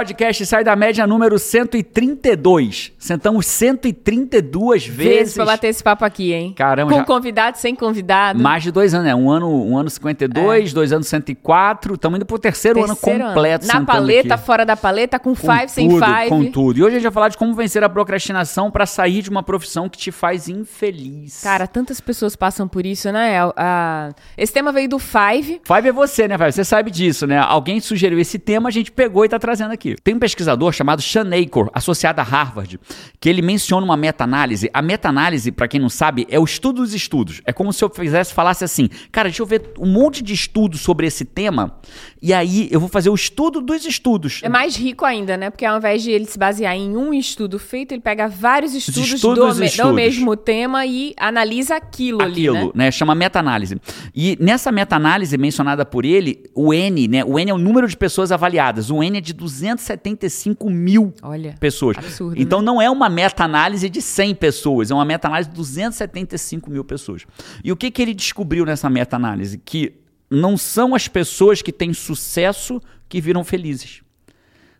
[0.00, 2.92] podcast sai da média número 132.
[2.98, 4.96] Sentamos 132 vezes.
[4.96, 6.54] Vezes pra bater esse papo aqui, hein?
[6.56, 8.42] Caramba, Com já- convidado, sem convidado.
[8.42, 9.14] Mais de dois anos, né?
[9.14, 11.94] Um ano, um ano 52, dois anos 104.
[11.94, 12.86] Estamos indo pro terceiro, É.
[12.86, 13.66] Terceiro ano completo.
[13.66, 14.44] Na sentando paleta, aqui.
[14.44, 16.28] fora da paleta, com, Com five, sem tudo, five.
[16.30, 16.78] Com tudo.
[16.78, 19.42] E hoje a gente vai falar de como vencer a procrastinação para sair de uma
[19.42, 21.42] profissão que te faz infeliz.
[21.42, 23.38] Cara, tantas pessoas passam por isso, né?
[23.54, 25.60] A- Esse tema veio do Five.
[25.64, 26.52] Five é você, né, Five?
[26.52, 27.38] Você sabe disso, né?
[27.38, 29.89] Alguém sugeriu esse tema, a gente pegou e tá trazendo aqui.
[30.02, 32.78] Tem um pesquisador chamado Sean Acor, associado a Harvard,
[33.18, 34.70] que ele menciona uma meta-análise.
[34.72, 37.40] A meta-análise, pra quem não sabe, é o estudo dos estudos.
[37.44, 40.80] É como se eu fizesse, falasse assim, cara, deixa eu ver um monte de estudos
[40.80, 41.78] sobre esse tema,
[42.22, 44.40] e aí eu vou fazer o estudo dos estudos.
[44.42, 45.50] É mais rico ainda, né?
[45.50, 49.12] Porque ao invés de ele se basear em um estudo feito, ele pega vários estudos,
[49.12, 49.94] estudos do, dos me- do estudos.
[49.94, 52.72] mesmo tema e analisa aquilo, aquilo, ali, né?
[52.74, 52.90] né?
[52.90, 53.76] Chama meta-análise.
[54.14, 57.24] E nessa meta-análise mencionada por ele, o N, né?
[57.24, 58.90] O N é o número de pessoas avaliadas.
[58.90, 59.32] O N é de
[59.80, 61.96] 275 mil Olha, pessoas.
[61.96, 62.66] absurdo, então né?
[62.66, 67.26] não é uma meta-análise de 100 pessoas, é uma meta-análise de 275 mil pessoas.
[67.64, 69.58] E o que, que ele descobriu nessa meta-análise?
[69.58, 69.94] Que
[70.30, 74.02] não são as pessoas que têm sucesso que viram felizes.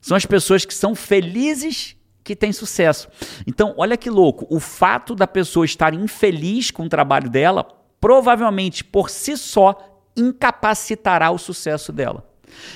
[0.01, 3.09] São as pessoas que são felizes que têm sucesso.
[3.47, 4.47] Então, olha que louco.
[4.49, 7.67] O fato da pessoa estar infeliz com o trabalho dela,
[8.01, 9.77] provavelmente por si só
[10.17, 12.30] incapacitará o sucesso dela.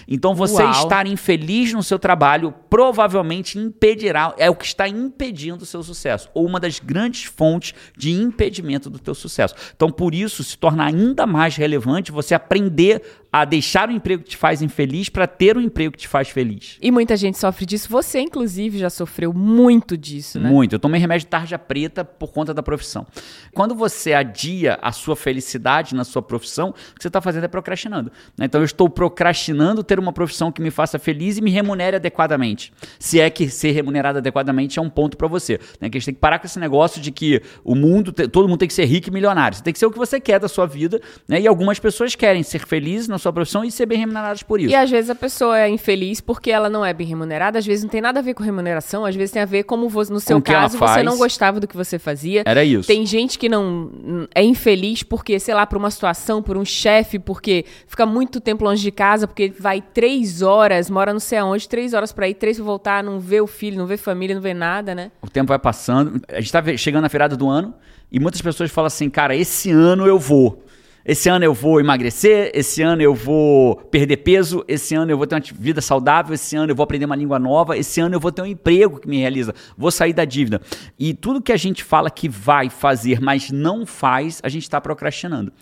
[0.09, 0.73] Então, você Uau.
[0.73, 6.29] estar infeliz no seu trabalho provavelmente impedirá, é o que está impedindo o seu sucesso,
[6.35, 9.55] ou uma das grandes fontes de impedimento do teu sucesso.
[9.75, 13.03] Então, por isso, se torna ainda mais relevante você aprender
[13.35, 16.29] a deixar o emprego que te faz infeliz para ter um emprego que te faz
[16.29, 16.79] feliz.
[16.81, 17.89] E muita gente sofre disso.
[17.91, 20.49] Você, inclusive, já sofreu muito disso, né?
[20.49, 20.77] Muito.
[20.77, 23.05] Eu tomei remédio de tarja preta por conta da profissão.
[23.53, 27.49] Quando você adia a sua felicidade na sua profissão, o que você está fazendo é
[27.49, 28.13] procrastinando.
[28.39, 28.45] né?
[28.45, 32.73] Então eu estou procrastinando ter uma profissão que me faça feliz e me remunere adequadamente.
[33.01, 35.59] Se é que ser remunerado adequadamente é um ponto para você.
[35.81, 35.91] Né?
[35.91, 38.61] Que a gente tem que parar com esse negócio de que o mundo, todo mundo
[38.61, 39.57] tem que ser rico e milionário.
[39.57, 41.01] Você tem que ser o que você quer da sua vida.
[41.27, 41.41] Né?
[41.41, 44.71] E algumas pessoas querem ser felizes na sua profissão e ser bem remuneradas por isso.
[44.71, 47.83] E às vezes a pessoa é infeliz porque ela não é bem remunerada, às vezes
[47.83, 50.21] não tem nada a ver com remuneração, às vezes tem a ver como você, no
[50.21, 52.43] seu ela caso, você não gostava do que você fazia.
[52.45, 52.87] Era isso.
[52.87, 53.91] Tem gente que não
[54.35, 58.65] é infeliz porque, sei lá, por uma situação, por um chefe, porque fica muito tempo
[58.65, 62.35] longe de casa, porque vai três horas, mora não sei aonde, três horas pra ir,
[62.35, 65.11] três pra voltar, não vê o filho, não vê família, não vê nada, né?
[65.23, 66.21] O tempo vai passando.
[66.29, 67.75] A gente tá chegando na virada do ano
[68.13, 70.63] e muitas pessoas falam assim, cara, esse ano eu vou.
[71.05, 75.27] Esse ano eu vou emagrecer, esse ano eu vou perder peso, esse ano eu vou
[75.27, 78.21] ter uma vida saudável, esse ano eu vou aprender uma língua nova, esse ano eu
[78.21, 80.63] vou ter um emprego que me realiza, vou sair da dívida.
[80.99, 84.81] E tudo que a gente fala que vai fazer, mas não faz, a gente está
[84.81, 85.53] procrastinando.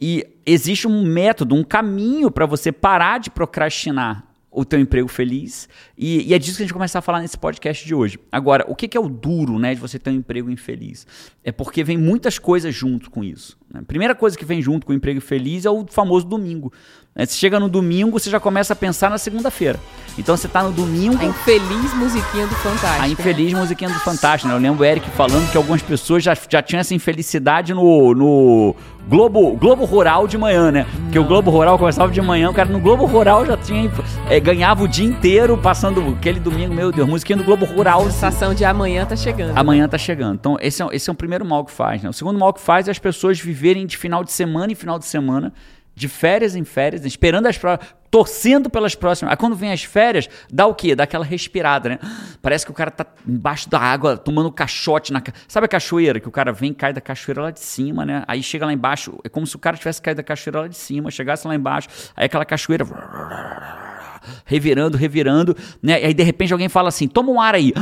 [0.00, 5.68] E existe um método, um caminho para você parar de procrastinar o teu emprego feliz.
[5.96, 8.18] E, e é disso que a gente começar a falar nesse podcast de hoje.
[8.30, 11.06] Agora, o que, que é o duro né, de você ter um emprego infeliz?
[11.42, 13.58] É porque vem muitas coisas junto com isso.
[13.72, 13.80] né?
[13.80, 16.70] A primeira coisa que vem junto com o emprego feliz é o famoso domingo.
[17.14, 17.26] Né?
[17.26, 19.78] Você chega no domingo, você já começa a pensar na segunda-feira.
[20.18, 21.18] Então você está no domingo.
[21.20, 23.02] A infeliz musiquinha do Fantástico.
[23.02, 23.08] A né?
[23.08, 24.54] infeliz musiquinha do Fantástico, né?
[24.54, 28.76] Eu lembro o Eric falando que algumas pessoas já, já tinham essa infelicidade no, no
[29.08, 30.86] Globo, Globo Rural de manhã, né?
[31.04, 33.90] Porque o Globo Rural começava de manhã, o cara no Globo Rural já tinha.
[34.28, 38.02] é, ganhava o dia inteiro passando aquele domingo, meu Deus, musiquinha do Globo Rural.
[38.02, 39.56] A sensação de amanhã tá chegando.
[39.56, 40.34] Amanhã tá chegando.
[40.34, 42.10] Então, esse é, esse é o primeiro mal que faz, né?
[42.10, 44.98] O segundo mal que faz é as pessoas viverem de final de semana em final
[44.98, 45.52] de semana,
[45.94, 47.94] de férias em férias, esperando as próximas.
[48.10, 49.32] Torcendo pelas próximas.
[49.32, 50.94] Aí quando vem as férias, dá o quê?
[50.94, 51.98] Dá aquela respirada, né?
[52.42, 55.22] Parece que o cara tá embaixo da água, tomando caixote na.
[55.48, 56.20] Sabe a cachoeira?
[56.20, 58.22] Que o cara vem e cai da cachoeira lá de cima, né?
[58.28, 60.76] Aí chega lá embaixo, é como se o cara tivesse caído da cachoeira lá de
[60.76, 62.84] cima, chegasse lá embaixo, aí aquela cachoeira
[64.44, 66.02] revirando, revirando, né?
[66.02, 67.72] E aí de repente alguém fala assim: toma um ar aí.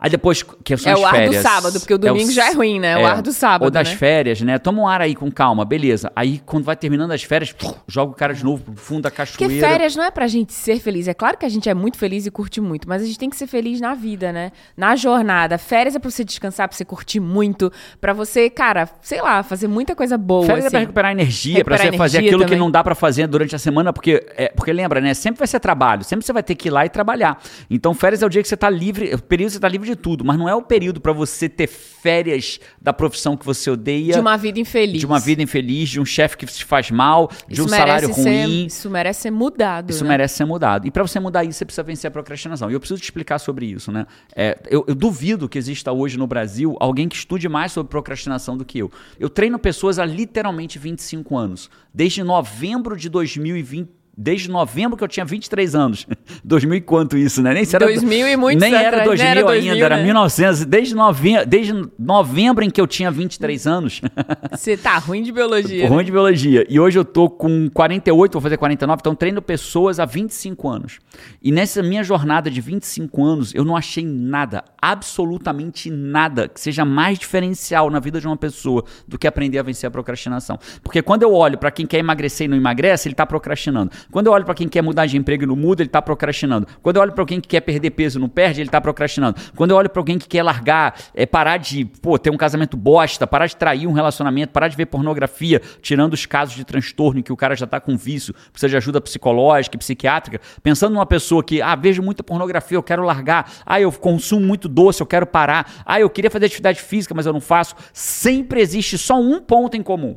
[0.00, 1.42] Aí depois, que são É as o ar do férias.
[1.42, 2.96] sábado, porque o domingo s- já é ruim, né?
[2.96, 3.96] O ar do sábado, Ou das né?
[3.96, 4.58] férias, né?
[4.58, 6.10] Toma um ar aí com calma, beleza.
[6.16, 7.54] Aí quando vai terminando as férias,
[7.86, 9.68] joga o cara de novo pro fundo da Porque cachoeira.
[9.68, 11.06] férias não é pra gente ser feliz.
[11.06, 13.28] É claro que a gente é muito feliz e curte muito, mas a gente tem
[13.28, 14.52] que ser feliz na vida, né?
[14.76, 15.58] Na jornada.
[15.58, 17.70] Férias é pra você descansar, pra você curtir muito,
[18.00, 20.46] pra você, cara, sei lá, fazer muita coisa boa.
[20.46, 20.70] Férias é assim.
[20.72, 22.58] pra recuperar energia, pra Recuperar você fazer aquilo que também.
[22.58, 25.12] não dá pra fazer durante a semana, porque, é, porque lembra, né?
[25.12, 27.38] Sempre vai ser trabalho, sempre você vai ter que ir lá e trabalhar.
[27.68, 29.68] Então, férias é o dia que você tá livre, é o período que você tá
[29.68, 33.44] livre de tudo, mas não é o período pra você ter férias da profissão que
[33.44, 34.14] você odeia.
[34.14, 35.00] De uma vida infeliz.
[35.00, 38.12] de uma vida infeliz, de um chefe que te faz mal, de Isso um salário
[38.14, 38.66] ser- ruim.
[38.66, 39.90] isso merece ser mudado.
[39.90, 40.10] Isso né?
[40.10, 40.86] merece ser mudado.
[40.86, 42.70] E para você mudar isso, você precisa vencer a procrastinação.
[42.70, 44.06] E eu preciso te explicar sobre isso, né?
[44.34, 48.56] É, eu, eu duvido que exista hoje no Brasil alguém que estude mais sobre procrastinação
[48.56, 48.90] do que eu.
[49.18, 51.70] Eu treino pessoas há literalmente 25 anos.
[51.92, 53.99] Desde novembro de 2020.
[54.16, 56.06] Desde novembro que eu tinha 23 anos.
[56.44, 57.54] 2000 e quanto isso, né?
[57.54, 59.94] Nem era 2000 e muito Nem era 2000, era 2000 ainda, né?
[59.94, 64.00] era 1900, desde novembro, desde novembro em que eu tinha 23 anos.
[64.52, 65.88] Você tá ruim de biologia.
[65.88, 66.04] ruim né?
[66.04, 66.66] de biologia.
[66.68, 70.98] E hoje eu tô com 48, vou fazer 49, então treino pessoas há 25 anos.
[71.42, 76.84] E nessa minha jornada de 25 anos, eu não achei nada, absolutamente nada que seja
[76.84, 80.58] mais diferencial na vida de uma pessoa do que aprender a vencer a procrastinação.
[80.82, 83.90] Porque quando eu olho para quem quer emagrecer e não emagrece, ele tá procrastinando.
[84.10, 86.66] Quando eu olho para quem quer mudar de emprego e não muda, ele está procrastinando.
[86.82, 89.40] Quando eu olho para alguém que quer perder peso e não perde, ele está procrastinando.
[89.56, 92.76] Quando eu olho para alguém que quer largar, é, parar de pô, ter um casamento
[92.76, 97.20] bosta, parar de trair um relacionamento, parar de ver pornografia, tirando os casos de transtorno
[97.20, 100.92] em que o cara já está com vício, precisa de ajuda psicológica e psiquiátrica, pensando
[100.94, 105.00] numa pessoa que, ah, vejo muita pornografia, eu quero largar, ah, eu consumo muito doce,
[105.02, 107.74] eu quero parar, ah, eu queria fazer atividade física, mas eu não faço.
[107.92, 110.16] Sempre existe só um ponto em comum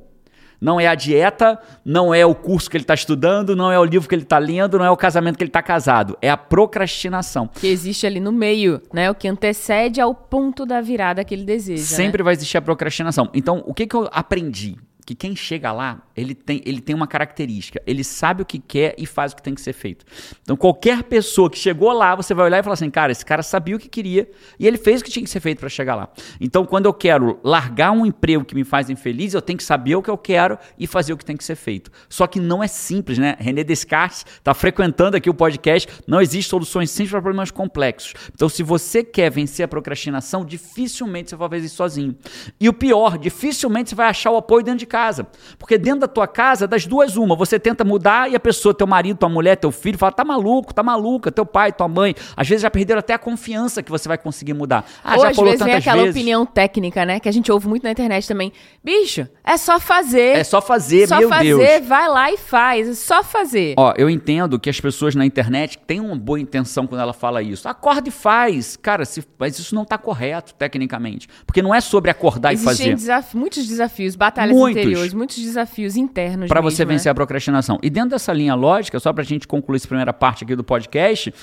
[0.64, 3.84] não é a dieta, não é o curso que ele está estudando, não é o
[3.84, 6.18] livro que ele está lendo, não é o casamento que ele está casado.
[6.22, 7.50] É a procrastinação.
[7.50, 9.12] Que existe ali no meio, né?
[9.12, 11.84] O que antecede ao ponto da virada que ele deseja.
[11.84, 12.24] Sempre né?
[12.24, 13.30] vai existir a procrastinação.
[13.34, 14.78] Então, o que, que eu aprendi?
[15.06, 17.82] que quem chega lá, ele tem, ele tem uma característica.
[17.86, 20.06] Ele sabe o que quer e faz o que tem que ser feito.
[20.42, 23.42] Então, qualquer pessoa que chegou lá, você vai olhar e falar assim: cara, esse cara
[23.42, 24.30] sabia o que queria
[24.60, 26.10] e ele fez o que tinha que ser feito para chegar lá.
[26.40, 29.96] Então, quando eu quero largar um emprego que me faz infeliz, eu tenho que saber
[29.96, 31.92] o que eu quero e fazer o que tem que ser feito.
[32.08, 33.36] Só que não é simples, né?
[33.40, 35.88] René Descartes está frequentando aqui o podcast.
[36.06, 38.14] Não existe soluções simples para problemas complexos.
[38.34, 42.16] Então, se você quer vencer a procrastinação, dificilmente você vai fazer isso sozinho.
[42.60, 45.28] E o pior, dificilmente você vai achar o apoio dentro de casa.
[45.58, 48.88] Porque dentro da tua casa, das duas, uma, você tenta mudar e a pessoa, teu
[48.88, 52.16] marido, tua mulher, teu filho, fala: tá maluco, tá maluca, teu pai, tua mãe.
[52.36, 54.86] Às vezes já perderam até a confiança que você vai conseguir mudar.
[55.04, 56.16] Ah, Ou já às vezes vem aquela vezes.
[56.16, 57.20] opinião técnica, né?
[57.20, 58.52] Que a gente ouve muito na internet também.
[58.84, 60.38] Bicho, é só fazer.
[60.38, 61.62] É só fazer, só meu fazer, Deus.
[61.62, 62.88] Só fazer, vai lá e faz.
[62.88, 63.74] É só fazer.
[63.78, 67.42] Ó, eu entendo que as pessoas na internet têm uma boa intenção quando ela fala
[67.42, 67.68] isso.
[67.68, 68.78] Acorda e faz.
[68.78, 71.28] Cara, se, mas isso não tá correto, tecnicamente.
[71.46, 72.96] Porque não é sobre acordar Existem e fazer.
[72.96, 74.82] Desaf muitos desafios, batalhas muitos.
[74.82, 76.48] interiores, muitos desafios internos.
[76.48, 77.12] Para você vencer né?
[77.12, 77.80] a procrastinação.
[77.82, 80.64] E dentro dessa linha lógica, só para a gente concluir essa primeira parte aqui do
[80.64, 81.34] podcast,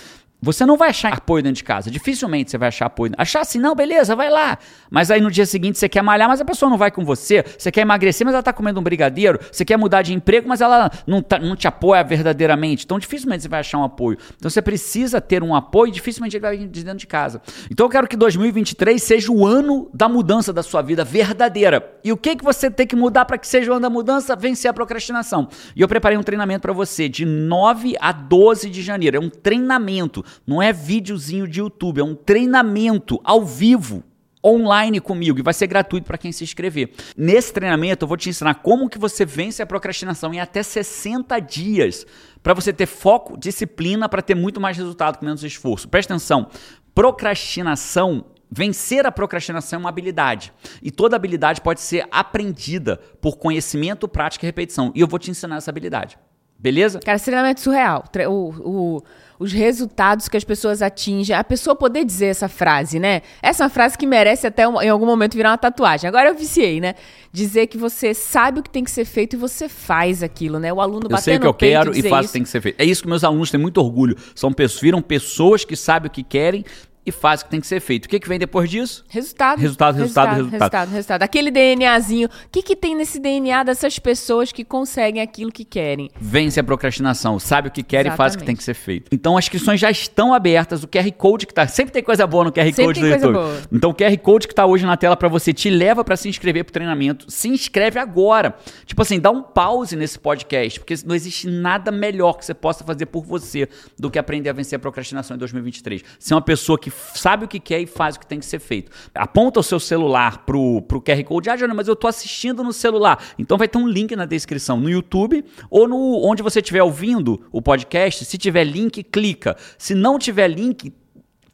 [0.43, 1.91] você não vai achar apoio dentro de casa.
[1.91, 3.13] Dificilmente você vai achar apoio.
[3.19, 4.59] Achar assim, não, beleza, vai lá.
[4.91, 7.45] Mas aí no dia seguinte você quer malhar, mas a pessoa não vai com você.
[7.59, 9.39] Você quer emagrecer, mas ela está comendo um brigadeiro.
[9.53, 12.85] Você quer mudar de emprego, mas ela não, tá, não te apoia verdadeiramente.
[12.85, 14.19] Então dificilmente você vai achar um apoio.
[14.37, 17.43] Então você precisa ter um apoio, dificilmente ele vai vir de dentro de casa.
[17.71, 21.99] Então eu quero que 2023 seja o ano da mudança da sua vida verdadeira.
[22.03, 24.35] E o que, que você tem que mudar para que seja o ano da mudança?
[24.35, 25.49] Vencer a procrastinação.
[25.77, 29.19] E eu preparei um treinamento para você de 9 a 12 de janeiro.
[29.19, 34.05] É um treinamento não é videozinho de YouTube, é um treinamento ao vivo
[34.45, 36.93] online comigo e vai ser gratuito para quem se inscrever.
[37.17, 41.39] Nesse treinamento eu vou te ensinar como que você vence a procrastinação em até 60
[41.41, 42.07] dias
[42.43, 45.89] para você ter foco, disciplina, para ter muito mais resultado com menos esforço.
[45.89, 46.49] Presta atenção,
[46.95, 50.53] procrastinação Vencer a procrastinação é uma habilidade.
[50.83, 54.91] E toda habilidade pode ser aprendida por conhecimento, prática e repetição.
[54.93, 56.19] E eu vou te ensinar essa habilidade.
[56.59, 56.99] Beleza?
[56.99, 58.05] Cara, esse treinamento é surreal.
[58.29, 59.03] O, o,
[59.41, 61.35] os resultados que as pessoas atingem.
[61.35, 63.23] A pessoa poder dizer essa frase, né?
[63.43, 66.07] Essa é uma frase que merece até um, em algum momento virar uma tatuagem.
[66.07, 66.95] Agora eu viciei, né?
[67.33, 70.71] Dizer que você sabe o que tem que ser feito e você faz aquilo, né?
[70.71, 72.61] O aluno Eu sei o que eu quero e faço o que tem que ser
[72.61, 72.79] feito.
[72.79, 74.15] É isso que meus alunos têm muito orgulho.
[74.35, 76.63] São pessoas, viram pessoas que sabem o que querem
[77.05, 78.07] e faz o que tem que ser feito.
[78.07, 79.05] O que, que vem depois disso?
[79.09, 79.59] Resultado.
[79.59, 80.61] Resultado, resultado, resultado.
[80.61, 81.23] Resultado, resultado.
[81.23, 82.29] Aquele DNAzinho.
[82.29, 86.11] O que, que tem nesse DNA dessas pessoas que conseguem aquilo que querem?
[86.21, 88.15] Vence a procrastinação, sabe o que quer Exatamente.
[88.15, 89.09] e faz o que tem que ser feito.
[89.11, 90.85] Então as inscrições já estão abertas.
[90.85, 91.67] O QR Code que tá.
[91.67, 93.33] Sempre tem coisa boa no QR Sempre Code do YouTube.
[93.33, 93.61] Boa.
[93.73, 96.29] Então o QR Code que tá hoje na tela para você te leva para se
[96.29, 97.31] inscrever pro treinamento.
[97.31, 98.55] Se inscreve agora.
[98.85, 102.85] Tipo assim, dá um pause nesse podcast, porque não existe nada melhor que você possa
[102.85, 106.03] fazer por você do que aprender a vencer a procrastinação em 2023.
[106.19, 108.59] Ser uma pessoa que sabe o que quer e faz o que tem que ser
[108.59, 108.91] feito.
[109.15, 111.51] Aponta o seu celular pro, pro QR Code.
[111.51, 113.23] Ah, Jana, mas eu tô assistindo no celular.
[113.39, 117.41] Então vai ter um link na descrição no YouTube ou no onde você estiver ouvindo
[117.51, 118.25] o podcast.
[118.25, 119.57] Se tiver link, clica.
[119.79, 120.93] Se não tiver link,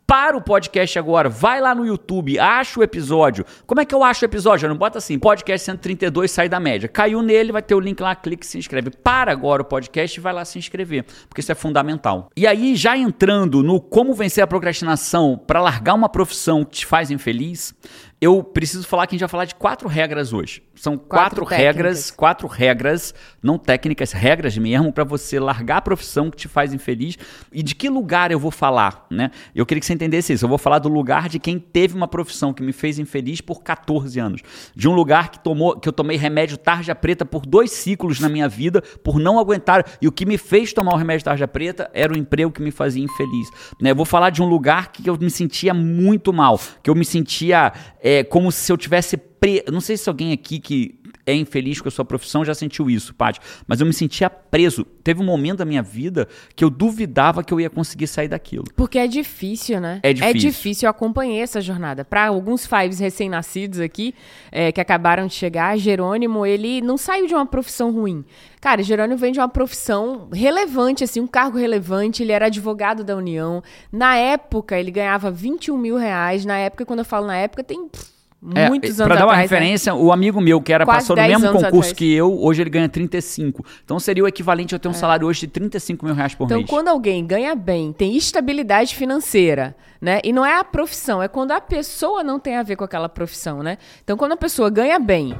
[0.06, 3.44] para o podcast agora, vai lá no YouTube, acha o episódio.
[3.66, 4.68] Como é que eu acho o episódio?
[4.68, 6.88] Não bota assim, podcast 132 sai da média.
[6.88, 8.90] Caiu nele, vai ter o link lá, clique se inscreve.
[8.90, 12.30] Para agora o podcast e vai lá se inscrever, porque isso é fundamental.
[12.36, 16.86] E aí, já entrando no como vencer a procrastinação para largar uma profissão que te
[16.86, 17.75] faz infeliz,
[18.18, 20.62] Eu preciso falar que a gente vai falar de quatro regras hoje.
[20.75, 26.30] São quatro, Quatro regras, quatro regras, não técnicas, regras mesmo, para você largar a profissão
[26.30, 27.18] que te faz infeliz.
[27.52, 29.30] E de que lugar eu vou falar, né?
[29.54, 30.46] Eu queria que você entendesse isso.
[30.46, 33.62] Eu vou falar do lugar de quem teve uma profissão que me fez infeliz por
[33.62, 34.40] 14 anos.
[34.75, 38.30] De um lugar que, tomou, que eu tomei remédio tarja preta por dois ciclos na
[38.30, 39.85] minha vida, por não aguentar.
[40.00, 42.70] E o que me fez tomar o remédio tarja preta era o emprego que me
[42.70, 43.50] fazia infeliz.
[43.78, 43.90] Né?
[43.90, 47.04] Eu vou falar de um lugar que eu me sentia muito mal, que eu me
[47.04, 47.73] sentia
[48.08, 49.64] é, como se eu tivesse pre...
[49.68, 50.94] Não sei se alguém aqui que
[51.26, 54.85] é infeliz com a sua profissão já sentiu isso, Paty, mas eu me sentia preso.
[55.02, 58.64] Teve um momento da minha vida que eu duvidava que eu ia conseguir sair daquilo.
[58.76, 60.00] Porque é difícil, né?
[60.02, 60.30] É difícil.
[60.30, 62.04] É difícil, eu acompanhei essa jornada.
[62.04, 64.14] Para alguns fives recém-nascidos aqui,
[64.52, 68.25] é, que acabaram de chegar, Jerônimo, ele não saiu de uma profissão ruim.
[68.61, 72.23] Cara, Jerônimo vem de uma profissão relevante, assim, um cargo relevante.
[72.23, 73.62] Ele era advogado da União.
[73.92, 76.45] Na época, ele ganhava 21 mil reais.
[76.45, 78.15] Na época, quando eu falo na época, tem pff,
[78.54, 79.56] É, muitos pra anos dar uma atrás, né?
[79.58, 81.92] referência, o amigo meu que era Quase passou no 10 mesmo concurso atrás.
[81.92, 83.64] que eu, hoje ele ganha 35.
[83.84, 86.44] Então seria o equivalente a eu ter um salário hoje de 35 mil reais por
[86.44, 86.70] Então, mês.
[86.70, 90.20] quando alguém ganha bem, tem estabilidade financeira, né?
[90.22, 93.08] E não é a profissão, é quando a pessoa não tem a ver com aquela
[93.08, 93.78] profissão, né?
[94.04, 95.34] Então, quando a pessoa ganha bem,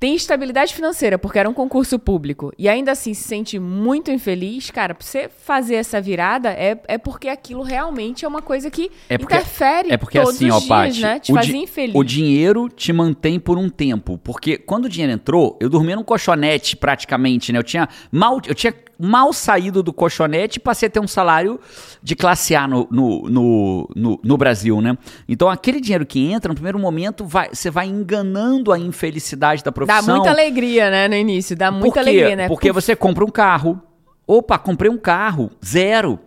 [0.00, 4.70] tem estabilidade financeira, porque era um concurso público, e ainda assim se sente muito infeliz,
[4.70, 8.90] cara, pra você fazer essa virada é, é porque aquilo realmente é uma coisa que
[9.08, 11.18] É porque, interfere é porque todos assim, os ó, dias, né?
[11.18, 11.94] Te di- infeliz.
[11.94, 14.18] O dinheiro te mantém por um tempo.
[14.18, 17.58] Porque quando o dinheiro entrou, eu dormia num colchonete praticamente, né?
[17.58, 21.60] Eu tinha mal, eu tinha mal saído do colchonete e passei a ter um salário
[22.02, 24.98] de classe A no, no, no, no, no Brasil, né?
[25.28, 29.70] Então aquele dinheiro que entra, no primeiro momento, vai, você vai enganando a infelicidade da
[29.70, 30.16] Dá profissão.
[30.16, 32.48] muita alegria, né, no início, dá muita alegria, né?
[32.48, 33.80] Porque você compra um carro.
[34.26, 36.18] Opa, comprei um carro, zero.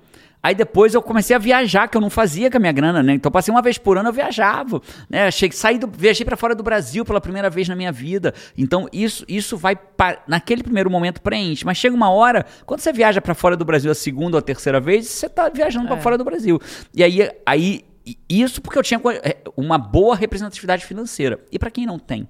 [0.43, 3.13] Aí depois eu comecei a viajar, que eu não fazia com a minha grana, né?
[3.13, 5.27] Então passei uma vez por ano eu viajava, né?
[5.27, 8.33] Achei, saí do, viajei para fora do Brasil pela primeira vez na minha vida.
[8.57, 9.77] Então isso isso vai
[10.27, 13.91] naquele primeiro momento preenche, mas chega uma hora, quando você viaja para fora do Brasil
[13.91, 16.60] a segunda ou a terceira vez, você tá viajando para fora do Brasil.
[16.93, 17.86] E aí aí
[18.27, 21.39] isso porque eu tinha é, uma boa representatividade financeira.
[21.51, 22.27] E para quem não tem?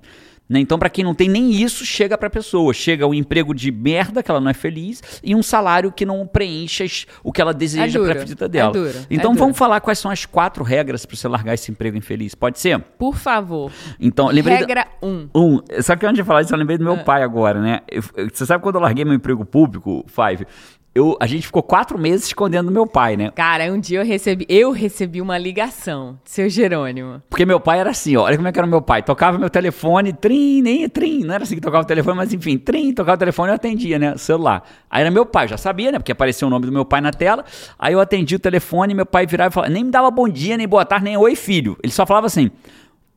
[0.51, 0.59] Né?
[0.59, 2.73] Então, para quem não tem nem isso, chega para a pessoa.
[2.73, 6.27] Chega um emprego de merda, que ela não é feliz, e um salário que não
[6.27, 8.69] preenche o que ela deseja duro, para a vida dela.
[8.71, 9.39] é duro, é então, duro.
[9.45, 12.35] vamos falar quais são as quatro regras para você largar esse emprego infeliz.
[12.35, 12.77] Pode ser?
[12.79, 13.71] Por favor.
[13.97, 14.57] Então, lembrei.
[14.57, 15.07] Regra 1.
[15.07, 15.29] Um.
[15.33, 16.97] um, só que antes de falar isso, eu lembrei do meu É.
[17.03, 17.79] pai agora, né?
[17.89, 18.03] Eu-
[18.33, 20.45] você sabe quando eu larguei meu emprego público, Five?
[20.93, 23.31] Eu, a gente ficou quatro meses escondendo do meu pai, né?
[23.33, 27.21] Cara, um dia eu recebi, eu recebi uma ligação, seu Jerônimo.
[27.29, 29.01] Porque meu pai era assim, ó, olha como é que era meu pai.
[29.01, 31.23] Tocava meu telefone, trim, nem trim.
[31.23, 33.55] Não era assim que tocava o telefone, mas enfim, trim, tocava o telefone e eu
[33.55, 34.17] atendia, né?
[34.17, 34.63] Celular.
[34.89, 35.97] Aí era meu pai, já sabia, né?
[35.97, 37.45] Porque apareceu o nome do meu pai na tela.
[37.79, 40.57] Aí eu atendi o telefone, meu pai virava e falava, nem me dava bom dia,
[40.57, 41.77] nem boa tarde, nem oi, filho.
[41.81, 42.51] Ele só falava assim: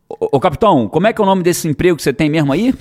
[0.08, 2.52] Ô, ô capitão, como é que é o nome desse emprego que você tem mesmo
[2.52, 2.72] aí?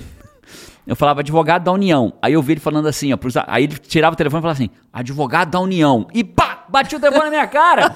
[0.86, 2.12] Eu falava advogado da União.
[2.20, 4.58] Aí eu vi ele falando assim, ó, pros- aí ele tirava o telefone e falava
[4.58, 6.06] assim, advogado da União.
[6.12, 7.94] E pá, bati o telefone na minha cara.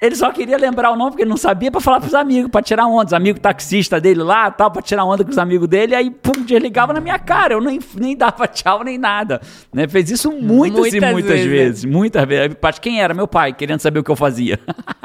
[0.00, 2.62] ele só queria lembrar o nome porque ele não sabia pra falar pros amigos, pra
[2.62, 3.06] tirar onda.
[3.06, 5.94] Os amigos taxistas dele lá, tal, pra tirar onda com os amigos dele.
[5.94, 7.54] Aí, pum, desligava na minha cara.
[7.54, 9.40] Eu nem, nem dava tchau nem nada.
[9.72, 9.86] Né?
[9.88, 11.84] Fez isso muitas, e Muitas muitas vezes, vezes.
[11.84, 12.42] Muitas vezes.
[12.42, 13.14] Aí, Paty, quem era?
[13.14, 14.58] Meu pai, querendo saber o que eu fazia.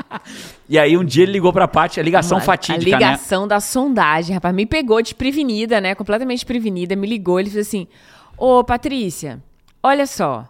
[0.67, 3.05] e aí um dia ele ligou pra Paty, a ligação fatídica, A né?
[3.05, 4.53] ligação da sondagem, rapaz.
[4.53, 5.95] Me pegou desprevenida, né?
[5.95, 6.95] Completamente desprevenida.
[6.95, 7.87] Me ligou, ele fez assim:
[8.37, 9.41] Ô, Patrícia,
[9.81, 10.47] olha só.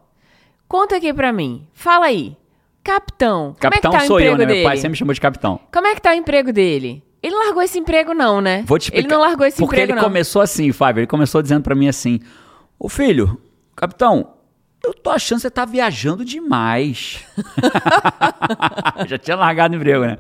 [0.68, 1.68] Conta aqui pra mim.
[1.74, 2.36] Fala aí.
[2.84, 4.46] Capitão, Capitão como é que tá o sou eu, emprego né?
[4.46, 4.60] dele?
[4.62, 5.60] Meu pai sempre me chamou de capitão.
[5.74, 7.04] Como é que tá o emprego dele?
[7.22, 8.64] Ele não largou esse emprego, não, né?
[8.66, 9.06] Vou te explicar.
[9.06, 10.04] Ele não largou esse Porque emprego, ele não.
[10.08, 11.02] começou assim, Fábio.
[11.02, 12.20] Ele começou dizendo pra mim assim:
[12.80, 13.42] Ô filho,
[13.76, 14.36] capitão,
[14.82, 17.26] eu tô achando que você tá viajando demais.
[19.08, 20.18] Já tinha largado o emprego, né?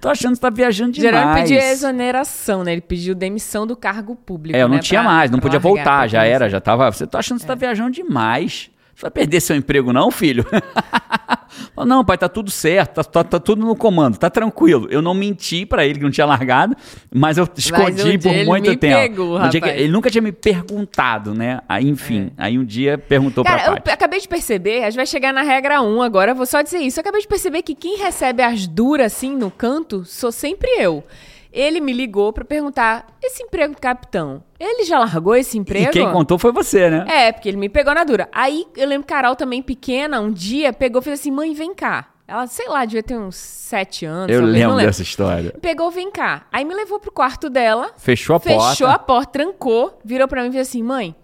[0.00, 1.14] Tô achando que você tá viajando demais.
[1.14, 2.72] Jerônimo pediu exoneração, né?
[2.72, 4.56] Ele pediu demissão do cargo público.
[4.56, 4.82] É, eu não né?
[4.82, 6.90] tinha Pra- mais, não podia voltar, já era, já tava.
[6.90, 8.70] Você tá achando que você tá viajando demais.
[8.98, 10.44] Você vai perder seu emprego, não, filho?
[11.86, 14.88] Não, pai, tá tudo certo, tá, tá- tá tudo no comando, tá tranquilo.
[14.90, 16.76] Eu não menti pra ele que não tinha largado,
[17.14, 18.96] mas eu escondi um dia por muito tempo.
[18.96, 19.38] pegou.
[19.40, 19.80] É.
[19.80, 21.60] ele nunca tinha me perguntado, né?
[21.68, 23.80] Aí, enfim, aí um dia perguntou Cara, pra eu pai.
[23.82, 26.60] pe- acabei de perceber, a gente vai chegar na regra 1 agora, eu vou só
[26.62, 26.98] dizer isso.
[26.98, 31.04] Eu acabei de perceber que quem recebe as duras assim no canto sou sempre eu.
[31.60, 35.90] Ele me ligou pra perguntar: esse emprego de capitão, ele já largou esse E emprego?
[35.90, 37.04] quem contou foi você, né?
[37.08, 38.28] É, porque ele me pegou na dura.
[38.30, 41.74] Aí eu lembro que Carol também pequena, um dia pegou e fez assim: mãe, vem
[41.74, 42.10] cá.
[42.28, 44.30] Ela, sei lá, devia ter uns sete anos.
[44.30, 45.52] eu não lembro dessa história.
[45.60, 46.46] Pegou, vem cá.
[46.52, 47.90] Aí me levou pro quarto dela.
[47.96, 48.90] Fechou a fechou porta.
[48.90, 51.16] a porta, trancou, virou pra mim e fez assim: mãe,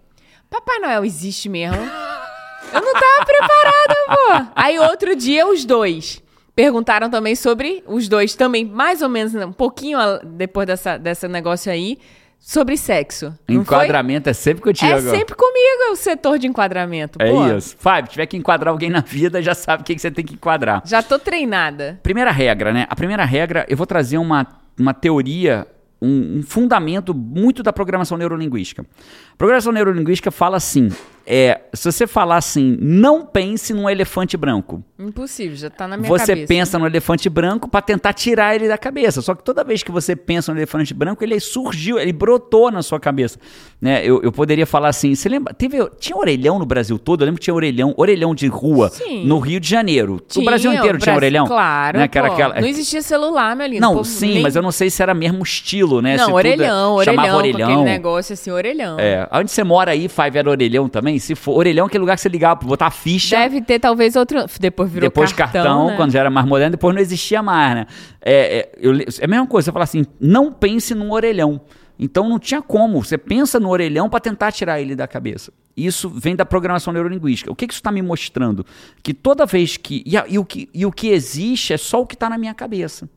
[0.50, 1.76] Papai Noel existe mesmo?
[2.72, 4.52] Eu não tava preparada, pô.
[4.56, 6.20] Aí outro dia, os dois.
[6.54, 11.70] Perguntaram também sobre os dois, também mais ou menos um pouquinho depois dessa, dessa negócio
[11.70, 11.98] aí,
[12.38, 13.26] sobre sexo.
[13.48, 13.78] Não foi?
[13.78, 15.16] Enquadramento é sempre contigo É agora.
[15.16, 17.18] sempre comigo é o setor de enquadramento.
[17.20, 17.46] É pô.
[17.56, 17.74] isso.
[17.78, 20.34] Fábio, tiver que enquadrar alguém na vida, já sabe o que, que você tem que
[20.34, 20.82] enquadrar.
[20.84, 21.98] Já tô treinada.
[22.02, 22.86] Primeira regra, né?
[22.88, 24.46] A primeira regra, eu vou trazer uma,
[24.78, 25.66] uma teoria,
[26.00, 28.82] um, um fundamento muito da programação neurolinguística.
[28.82, 30.90] A programação neurolinguística fala assim:
[31.26, 34.82] é, se você falar assim, não pense num elefante branco.
[34.98, 36.46] Impossível, já tá na minha você cabeça.
[36.46, 39.20] pensa no elefante branco para tentar tirar ele da cabeça.
[39.22, 42.82] Só que toda vez que você pensa no elefante branco, ele surgiu, ele brotou na
[42.82, 43.38] sua cabeça.
[43.80, 44.02] Né?
[44.04, 45.52] Eu, eu poderia falar assim: você lembra?
[45.52, 47.22] Teve, tinha orelhão no Brasil todo?
[47.22, 49.26] Eu lembro que tinha orelhão, orelhão de rua Sim.
[49.26, 50.20] no Rio de Janeiro.
[50.28, 51.46] Tinha, o Brasil inteiro o tinha Brasil- orelhão?
[51.46, 52.08] Claro, Né?
[52.12, 52.32] Era pô.
[52.34, 53.80] aquela- Não existia celular, meu lindo.
[53.80, 56.12] Não, povo sim, nem- mas eu não sei se era mesmo estilo, né?
[56.12, 57.70] Se Não, tudo orelhão, chamava orelhão, com orelhão.
[57.70, 58.98] aquele negócio assim, orelhão.
[58.98, 61.13] É, onde você mora aí, Five, era orelhão também?
[61.18, 63.36] Se for orelhão, é aquele lugar que você ligava pra botar a ficha.
[63.36, 64.44] Deve ter talvez outro.
[64.60, 65.96] Depois virou depois cartão, né?
[65.96, 67.86] quando já era mais moderno, depois não existia mais, né?
[68.20, 71.60] É, é, eu é a mesma coisa, você fala assim, não pense num orelhão.
[71.98, 75.52] Então não tinha como, você pensa no orelhão para tentar tirar ele da cabeça.
[75.76, 77.50] Isso vem da programação neurolinguística.
[77.50, 78.64] O que, que isso está me mostrando?
[79.02, 80.68] Que toda vez que e, a- e o que.
[80.74, 83.08] e o que existe é só o que está na minha cabeça.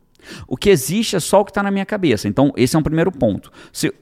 [0.47, 2.27] O que existe é só o que está na minha cabeça.
[2.27, 3.51] Então, esse é um primeiro ponto.
[3.71, 3.93] Se-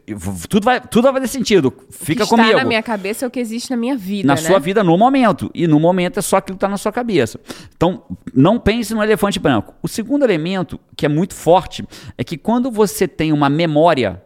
[0.50, 1.74] tudo, vai, tudo vai fazer sentido.
[1.90, 4.28] Fica o que comigo está na minha cabeça é o que existe na minha vida,
[4.28, 4.42] na né?
[4.42, 5.50] sua vida no momento.
[5.54, 7.40] E no momento é só aquilo que está na sua cabeça.
[7.76, 8.04] Então,
[8.34, 9.74] não pense no elefante branco.
[9.82, 11.86] O segundo elemento, que é muito forte,
[12.18, 14.22] é que quando você tem uma memória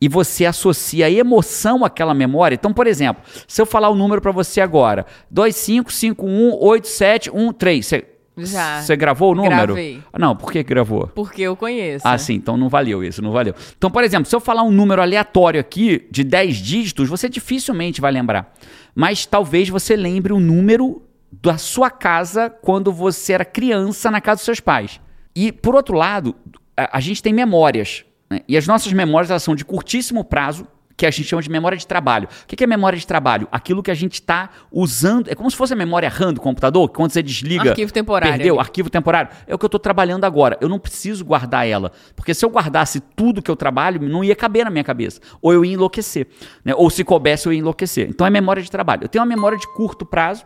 [0.00, 2.54] e você associa a emoção àquela memória.
[2.54, 8.04] Então, por exemplo, se eu falar o número para você agora, 25518713, você
[8.46, 8.82] Já.
[8.82, 9.74] você gravou o número?
[9.74, 10.02] Gravei.
[10.18, 11.06] Não, por que que gravou?
[11.14, 12.06] Porque eu conheço.
[12.06, 13.54] Ah, sim, então não valeu isso, não valeu.
[13.76, 18.00] Então, por exemplo, se eu falar um número aleatório aqui de 10 dígitos, você dificilmente
[18.00, 18.54] vai lembrar.
[18.94, 21.02] Mas talvez você lembre o número
[21.42, 25.00] da sua casa quando você era criança na casa dos seus pais.
[25.36, 26.34] E, por outro lado,
[26.76, 28.04] a, a gente tem memórias.
[28.30, 28.40] né?
[28.48, 30.66] E as nossas memórias elas são de curtíssimo prazo,
[30.98, 32.28] que a gente chama de memória de trabalho.
[32.42, 33.46] O que é memória de trabalho?
[33.52, 35.30] Aquilo que a gente está usando.
[35.30, 37.70] É como se fosse a memória RAM do computador, que quando você desliga.
[37.70, 39.30] Arquivo temporário Perdeu, arquivo temporário.
[39.46, 40.58] É o que eu estou trabalhando agora.
[40.60, 41.92] Eu não preciso guardar ela.
[42.16, 45.20] Porque se eu guardasse tudo que eu trabalho, não ia caber na minha cabeça.
[45.40, 46.26] Ou eu ia enlouquecer.
[46.64, 46.74] Né?
[46.74, 48.08] Ou se coubesse, eu ia enlouquecer.
[48.08, 49.04] Então é memória de trabalho.
[49.04, 50.44] Eu tenho uma memória de curto prazo.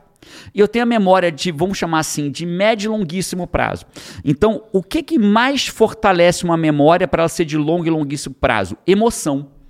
[0.54, 3.86] E eu tenho a memória de, vamos chamar assim, de médio e longuíssimo prazo.
[4.22, 8.34] Então, o que, que mais fortalece uma memória para ela ser de longo e longuíssimo
[8.34, 8.76] prazo?
[8.86, 9.61] Emoção.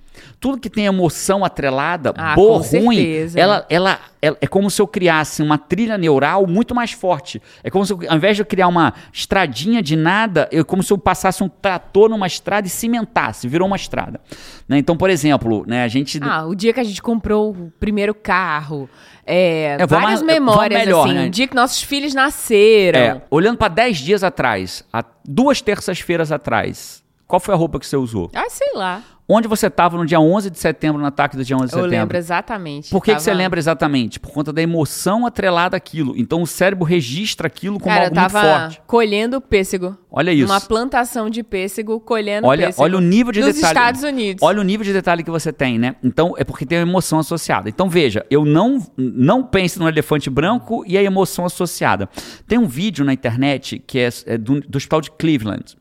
[0.42, 2.98] Tudo que tem emoção atrelada, Ah, boa ruim,
[3.36, 7.40] ela, ela, ela- é como se eu criasse uma trilha neural muito mais forte.
[7.62, 10.82] É como se eu, ao invés de eu criar uma estradinha de nada, é como
[10.82, 14.20] se eu passasse um trator numa estrada e cimentasse, virou uma estrada.
[14.68, 14.78] Né?
[14.78, 16.18] Então, por exemplo, né, a gente.
[16.20, 18.90] Ah, o dia que a gente comprou o primeiro carro.
[19.24, 21.14] É, É, várias vamos memórias, melhor, assim.
[21.14, 21.26] né?
[21.26, 22.98] O dia que nossos filhos nasceram.
[22.98, 27.86] é, olhando para 10 dias atrás, há duas terças-feiras atrás, qual foi a roupa que
[27.86, 28.28] você usou?
[28.34, 29.00] Ah, sei lá.
[29.34, 31.76] Onde você estava no dia 11 de setembro, no ataque do dia 11 de Eu
[31.84, 31.90] setembro?
[32.00, 32.90] lembro exatamente.
[32.90, 34.20] Por que, que Tava- você lembra exatamente?
[34.20, 36.14] Por conta da emoção atrelada àquilo.
[36.16, 38.82] Então o cérebro registra aquilo como Cara, eu algo muito tava forte.
[38.86, 39.96] colhendo pêssego.
[40.10, 40.52] Olha isso.
[40.52, 42.82] Uma plantação de pêssego, colhendo Olha, pêssego.
[42.82, 43.72] olha o nível de Nos detalhe.
[43.78, 44.42] Estados Unidos.
[44.42, 45.96] Olha o nível de detalhe que você tem, né?
[46.04, 47.68] Então é porque tem a emoção associada.
[47.70, 52.08] Então veja, eu não não pense no elefante branco e a emoção associada.
[52.46, 55.76] Tem um vídeo na internet que é, é do, do hospital de Cleveland.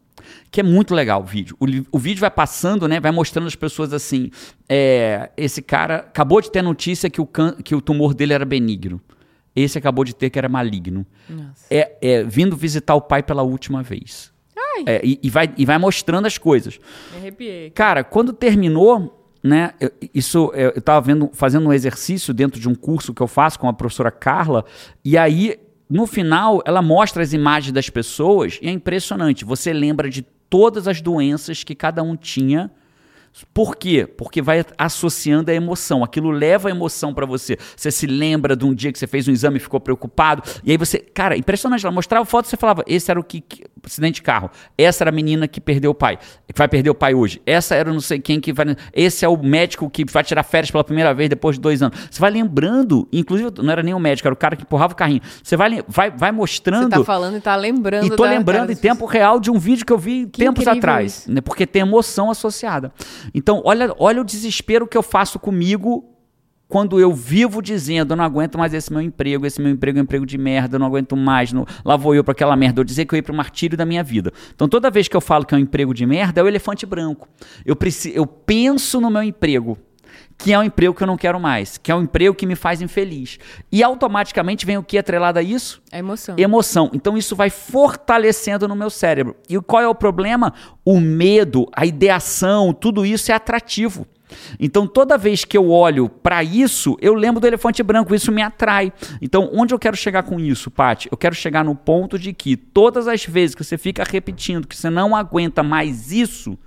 [0.52, 1.56] Que é muito legal o vídeo.
[1.60, 3.00] O, o vídeo vai passando, né?
[3.00, 4.30] Vai mostrando as pessoas assim.
[4.68, 8.44] é, esse cara acabou de ter notícia que o, can- que o tumor dele era
[8.44, 9.00] benigno.
[9.56, 11.06] Esse acabou de ter que era maligno.
[11.70, 14.32] É, é, vindo visitar o pai pela última vez.
[14.86, 16.80] É, e, e vai, e vai mostrando as coisas.
[17.12, 17.70] me arrepiei.
[17.72, 19.74] Cara, quando terminou, né?
[19.80, 23.58] eu- Isso eu estava vendo, fazendo um exercício dentro de um curso que eu faço
[23.60, 24.66] com a professora Carla,
[25.04, 25.58] e aí
[25.90, 29.44] no final ela mostra as imagens das pessoas e é impressionante.
[29.46, 32.70] Você lembra de todas as doenças que cada um tinha.
[33.54, 34.06] Por quê?
[34.06, 36.04] Porque vai associando a emoção.
[36.04, 37.58] Aquilo leva a emoção pra você.
[37.76, 40.44] Você se lembra de um dia que você fez um exame e ficou preocupado.
[40.64, 41.00] E aí você.
[41.00, 41.86] Cara, impressionante.
[41.86, 44.52] Ela mostrava foto e você falava: esse era o que, que- Acidente de carro.
[44.78, 46.18] Essa era a menina que perdeu o pai.
[46.48, 47.42] Que vai perder o pai hoje.
[47.48, 48.76] Essa era não sei quem que vai.
[48.94, 51.98] Esse é o médico que vai tirar férias pela primeira vez depois de dois anos.
[52.12, 53.08] Você vai lembrando.
[53.12, 55.22] Inclusive, não era nem o médico, era o cara que empurrava o carrinho.
[55.42, 56.90] Você vai, vai, vai Você mostrando.
[56.92, 59.92] tá falando e tá lembrando E tô lembrando em tempo real de um vídeo que
[59.94, 61.32] eu vi Que tempos atrás, isso.
[61.32, 61.42] né?
[61.42, 62.92] Porque tem emoção associada.
[63.34, 66.08] Então, olha, olha o desespero que eu faço comigo
[66.68, 70.02] quando eu vivo dizendo, eu não aguento mais esse meu emprego, esse meu emprego é
[70.02, 72.80] um emprego de merda, eu não aguento mais, não, lá vou eu para aquela merda,
[72.80, 74.32] eu dizer que eu ia para o martírio da minha vida.
[74.56, 76.86] Então, toda vez que eu falo que é um emprego de merda, é o elefante
[76.86, 77.28] branco.
[77.66, 79.78] Eu, preci- eu penso no meu emprego.
[80.44, 82.56] Que é um emprego que eu não quero mais, que é um emprego que me
[82.56, 83.38] faz infeliz.
[83.72, 85.82] E automaticamente vem o que atrelado a isso?
[85.92, 86.36] A emoção.
[86.38, 86.90] Emoção.
[86.94, 89.36] Então isso vai fortalecendo no meu cérebro.
[89.48, 90.54] E qual é o problema?
[90.84, 94.08] O medo, a ideação, tudo isso é atrativo.
[94.60, 98.42] Então, toda vez que eu olho para isso, eu lembro do elefante branco, isso me
[98.42, 98.92] atrai.
[99.22, 101.10] Então, onde eu quero chegar com isso, Paty?
[101.12, 104.76] Eu quero chegar no ponto de que todas as vezes que você fica repetindo que
[104.76, 106.58] você não aguenta mais isso,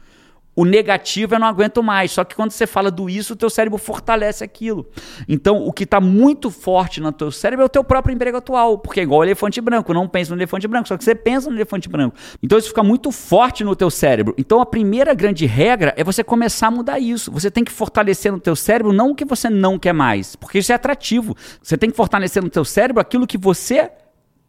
[0.57, 2.13] o negativo eu não aguento mais.
[2.13, 4.87] Só que quando você fala do isso, o teu cérebro fortalece aquilo.
[5.29, 8.79] Então, o que está muito forte no teu cérebro é o teu próprio emprego atual.
[8.79, 9.93] Porque é igual o elefante branco.
[9.93, 12.17] Não pensa no elefante branco, só que você pensa no elefante branco.
[12.43, 14.35] Então, isso fica muito forte no teu cérebro.
[14.39, 17.31] Então, a primeira grande regra é você começar a mudar isso.
[17.33, 20.37] Você tem que fortalecer no teu cérebro não o que você não quer mais.
[20.37, 21.37] Porque isso é atrativo.
[21.63, 23.91] Você tem que fortalecer no teu cérebro aquilo que você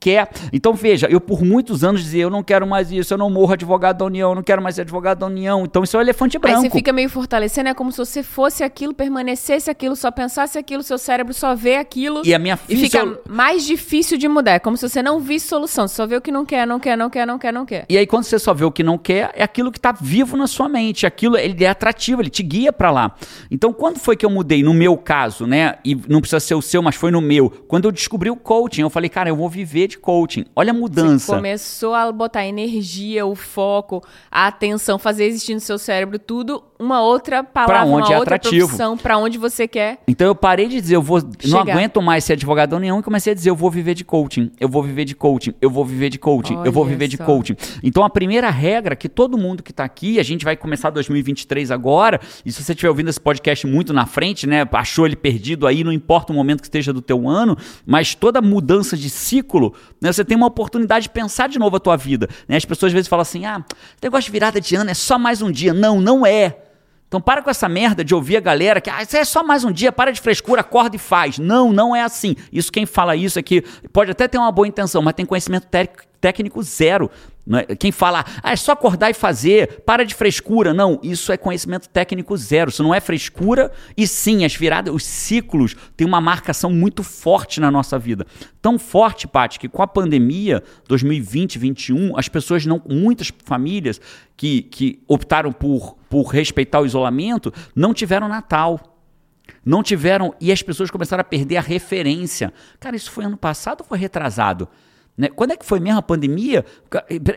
[0.05, 0.29] quer.
[0.53, 3.53] Então veja, eu por muitos anos dizia, eu não quero mais isso, eu não morro
[3.53, 5.63] advogado da União, eu não quero mais ser advogado da União.
[5.63, 6.57] Então isso é o elefante branco.
[6.57, 10.59] Aí você fica meio fortalecendo, é como se você fosse aquilo, permanecesse aquilo, só pensasse
[10.59, 12.21] aquilo, seu cérebro só vê aquilo.
[12.23, 14.51] E a minha E fica mais difícil de mudar.
[14.51, 16.79] É como se você não visse solução, você só vê o que não quer, não
[16.79, 17.85] quer, não quer, não quer, não quer.
[17.89, 20.37] E aí quando você só vê o que não quer, é aquilo que está vivo
[20.37, 23.15] na sua mente, aquilo ele é atrativo, ele te guia para lá.
[23.49, 25.79] Então quando foi que eu mudei no meu caso, né?
[25.83, 27.49] E não precisa ser o seu, mas foi no meu.
[27.67, 30.45] Quando eu descobri o coaching, eu falei, cara, eu vou viver de coaching.
[30.55, 31.25] Olha a mudança.
[31.25, 36.63] Você começou a botar energia, o foco, a atenção, fazer existir no seu cérebro tudo,
[36.77, 38.65] uma outra palavra, Pra onde uma é outra atrativo.
[38.67, 39.99] profissão, pra onde você quer.
[40.07, 41.73] Então eu parei de dizer, eu vou, não Chegar.
[41.73, 44.67] aguento mais ser advogado União e comecei a dizer, eu vou viver de coaching, eu
[44.67, 47.23] vou viver de coaching, eu vou viver de coaching, eu vou Olha viver de só.
[47.23, 47.55] coaching.
[47.81, 51.71] Então a primeira regra que todo mundo que está aqui, a gente vai começar 2023
[51.71, 55.65] agora, e se você estiver ouvindo esse podcast muito na frente, né, achou ele perdido
[55.67, 59.73] aí, não importa o momento que esteja do teu ano, mas toda mudança de ciclo,
[60.01, 62.27] né, você tem uma oportunidade de pensar de novo a tua vida.
[62.47, 62.57] Né?
[62.57, 63.63] As pessoas às vezes falam assim, ah,
[64.01, 65.73] negócio de virada de ano é só mais um dia.
[65.73, 66.57] Não, não é.
[67.07, 69.63] Então para com essa merda de ouvir a galera que ah, isso é só mais
[69.63, 71.37] um dia, para de frescura, acorda e faz.
[71.37, 72.35] Não, não é assim.
[72.51, 73.61] Isso quem fala isso é que
[73.93, 77.11] pode até ter uma boa intenção, mas tem conhecimento técnico, técnico zero.
[77.45, 77.75] Não é?
[77.75, 80.73] Quem fala, ah, é só acordar e fazer, para de frescura.
[80.73, 82.71] Não, isso é conhecimento técnico zero.
[82.71, 83.71] Isso não é frescura.
[83.95, 88.25] E sim, as viradas, os ciclos têm uma marcação muito forte na nossa vida.
[88.59, 94.01] Tão forte, Paty, que com a pandemia 2020, 2021, as pessoas não, muitas famílias
[94.35, 98.79] que, que optaram por, por respeitar o isolamento, não tiveram Natal.
[99.63, 100.33] Não tiveram.
[100.41, 102.51] E as pessoas começaram a perder a referência.
[102.79, 104.67] Cara, isso foi ano passado ou foi retrasado?
[105.17, 105.29] Né?
[105.29, 106.65] Quando é que foi mesmo a pandemia?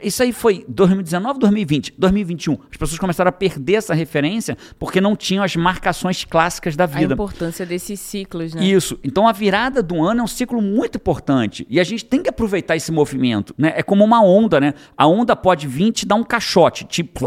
[0.02, 2.58] Isso aí foi 2019, 2020, 2021.
[2.70, 6.86] As pessoas começaram a perder essa referência porque não tinham as marcações clássicas da A
[6.88, 7.14] vida.
[7.14, 8.64] importância desses ciclos, né?
[8.64, 8.98] Isso.
[9.04, 11.66] Então a virada do ano é um ciclo muito importante.
[11.70, 13.54] E a gente tem que aproveitar esse movimento.
[13.56, 13.72] Né?
[13.76, 14.74] É como uma onda, né?
[14.96, 17.24] A onda pode vir e te dar um caixote, tipo.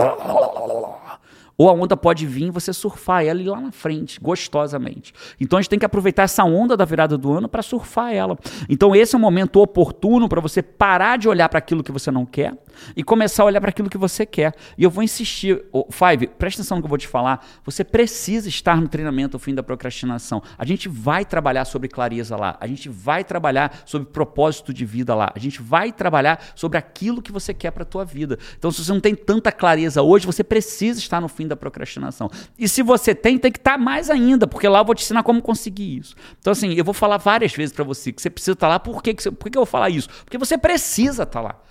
[1.61, 5.13] Ou a onda pode vir e você surfar ela lá na frente, gostosamente.
[5.39, 8.35] Então a gente tem que aproveitar essa onda da virada do ano para surfar ela.
[8.67, 12.09] Então esse é um momento oportuno para você parar de olhar para aquilo que você
[12.09, 12.57] não quer
[12.97, 14.55] e começar a olhar para aquilo que você quer.
[14.75, 17.45] E eu vou insistir, Ô, Five, presta atenção no que eu vou te falar.
[17.63, 20.41] Você precisa estar no treinamento O Fim da Procrastinação.
[20.57, 22.57] A gente vai trabalhar sobre clareza lá.
[22.59, 25.31] A gente vai trabalhar sobre propósito de vida lá.
[25.35, 28.39] A gente vai trabalhar sobre aquilo que você quer para a tua vida.
[28.57, 32.29] Então se você não tem tanta clareza hoje, você precisa estar no fim da procrastinação.
[32.57, 35.23] E se você tem, tem que estar mais ainda, porque lá eu vou te ensinar
[35.23, 36.15] como conseguir isso.
[36.39, 38.79] Então assim, eu vou falar várias vezes para você que você precisa estar lá.
[38.79, 40.09] Por que, que, por que que eu vou falar isso?
[40.23, 41.61] Porque você precisa estar lá.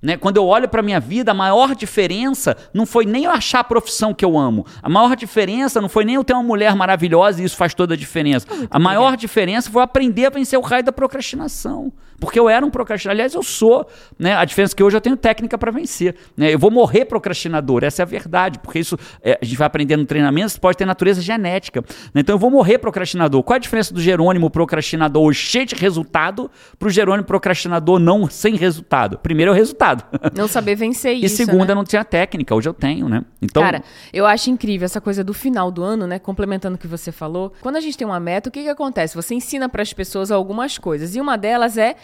[0.00, 0.16] Né?
[0.16, 3.64] Quando eu olho para minha vida, a maior diferença não foi nem eu achar a
[3.64, 4.66] profissão que eu amo.
[4.82, 7.94] A maior diferença não foi nem eu ter uma mulher maravilhosa e isso faz toda
[7.94, 8.46] a diferença.
[8.70, 11.92] a maior diferença foi eu aprender a vencer o raio da procrastinação.
[12.18, 13.16] Porque eu era um procrastinador.
[13.16, 13.86] Aliás, eu sou.
[14.18, 14.34] Né?
[14.34, 16.14] A diferença é que hoje eu tenho técnica para vencer.
[16.36, 16.52] Né?
[16.52, 17.84] Eu vou morrer procrastinador.
[17.84, 18.58] Essa é a verdade.
[18.58, 21.84] Porque isso é, a gente vai aprendendo no treinamento, isso pode ter natureza genética.
[22.14, 22.20] né?
[22.20, 23.42] Então eu vou morrer procrastinador.
[23.42, 28.28] Qual é a diferença do Jerônimo procrastinador cheio de resultado para o Jerônimo procrastinador não
[28.30, 29.18] sem resultado?
[29.18, 29.85] Primeiro é o resultado.
[30.34, 31.36] Não saber vencer E isso.
[31.36, 31.74] segunda, né?
[31.74, 33.24] não tinha técnica, hoje eu tenho, né?
[33.40, 36.18] Então, Cara, eu acho incrível essa coisa do final do ano, né?
[36.18, 37.52] Complementando o que você falou.
[37.60, 39.14] Quando a gente tem uma meta, o que, que acontece?
[39.14, 41.14] Você ensina para as pessoas algumas coisas.
[41.14, 41.96] E uma delas é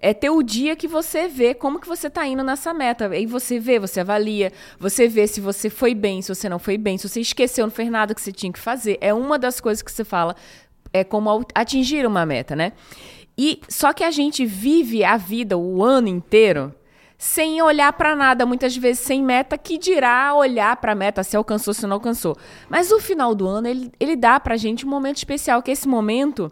[0.00, 3.08] é ter o dia que você vê como que você tá indo nessa meta.
[3.08, 6.78] Aí você vê, você avalia, você vê se você foi bem, se você não foi
[6.78, 8.96] bem, se você esqueceu, não fez nada que você tinha que fazer.
[9.00, 10.34] É uma das coisas que você fala,
[10.92, 12.72] é como atingir uma meta, né?
[13.36, 16.74] E só que a gente vive a vida o ano inteiro
[17.20, 21.36] sem olhar para nada, muitas vezes sem meta, que dirá olhar para a meta se
[21.36, 22.34] alcançou, se não alcançou.
[22.66, 25.74] Mas o final do ano, ele, ele dá pra gente um momento especial, que é
[25.74, 26.50] esse momento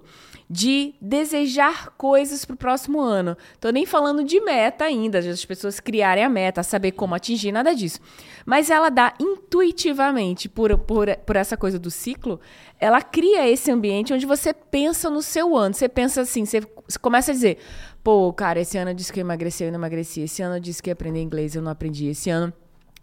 [0.50, 3.35] de desejar coisas para o próximo ano.
[3.59, 7.74] Tô nem falando de meta ainda, as pessoas criarem a meta, saber como atingir, nada
[7.74, 8.00] disso.
[8.44, 12.40] Mas ela dá intuitivamente, por, por, por essa coisa do ciclo,
[12.78, 15.74] ela cria esse ambiente onde você pensa no seu ano.
[15.74, 16.62] Você pensa assim, você
[17.00, 17.59] começa a dizer,
[18.03, 20.23] pô, cara, esse ano eu disse que eu emagreci, eu não emagreci.
[20.23, 22.07] Esse ano eu disse que ia aprender inglês, eu não aprendi.
[22.09, 22.53] Esse ano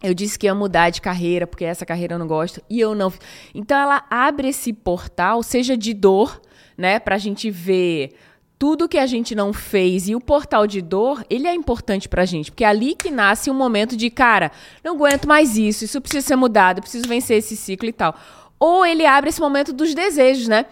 [0.02, 2.94] eu disse que ia mudar de carreira, porque essa carreira eu não gosto, e eu
[2.94, 3.12] não.
[3.54, 6.40] Então ela abre esse portal, seja de dor,
[6.76, 8.14] né, pra gente ver
[8.58, 12.24] tudo que a gente não fez e o portal de dor, ele é importante pra
[12.24, 14.50] gente, porque é ali que nasce um momento de, cara,
[14.82, 18.14] não aguento mais isso, isso precisa ser mudado, preciso vencer esse ciclo e tal.
[18.58, 20.64] Ou ele abre esse momento dos desejos, né?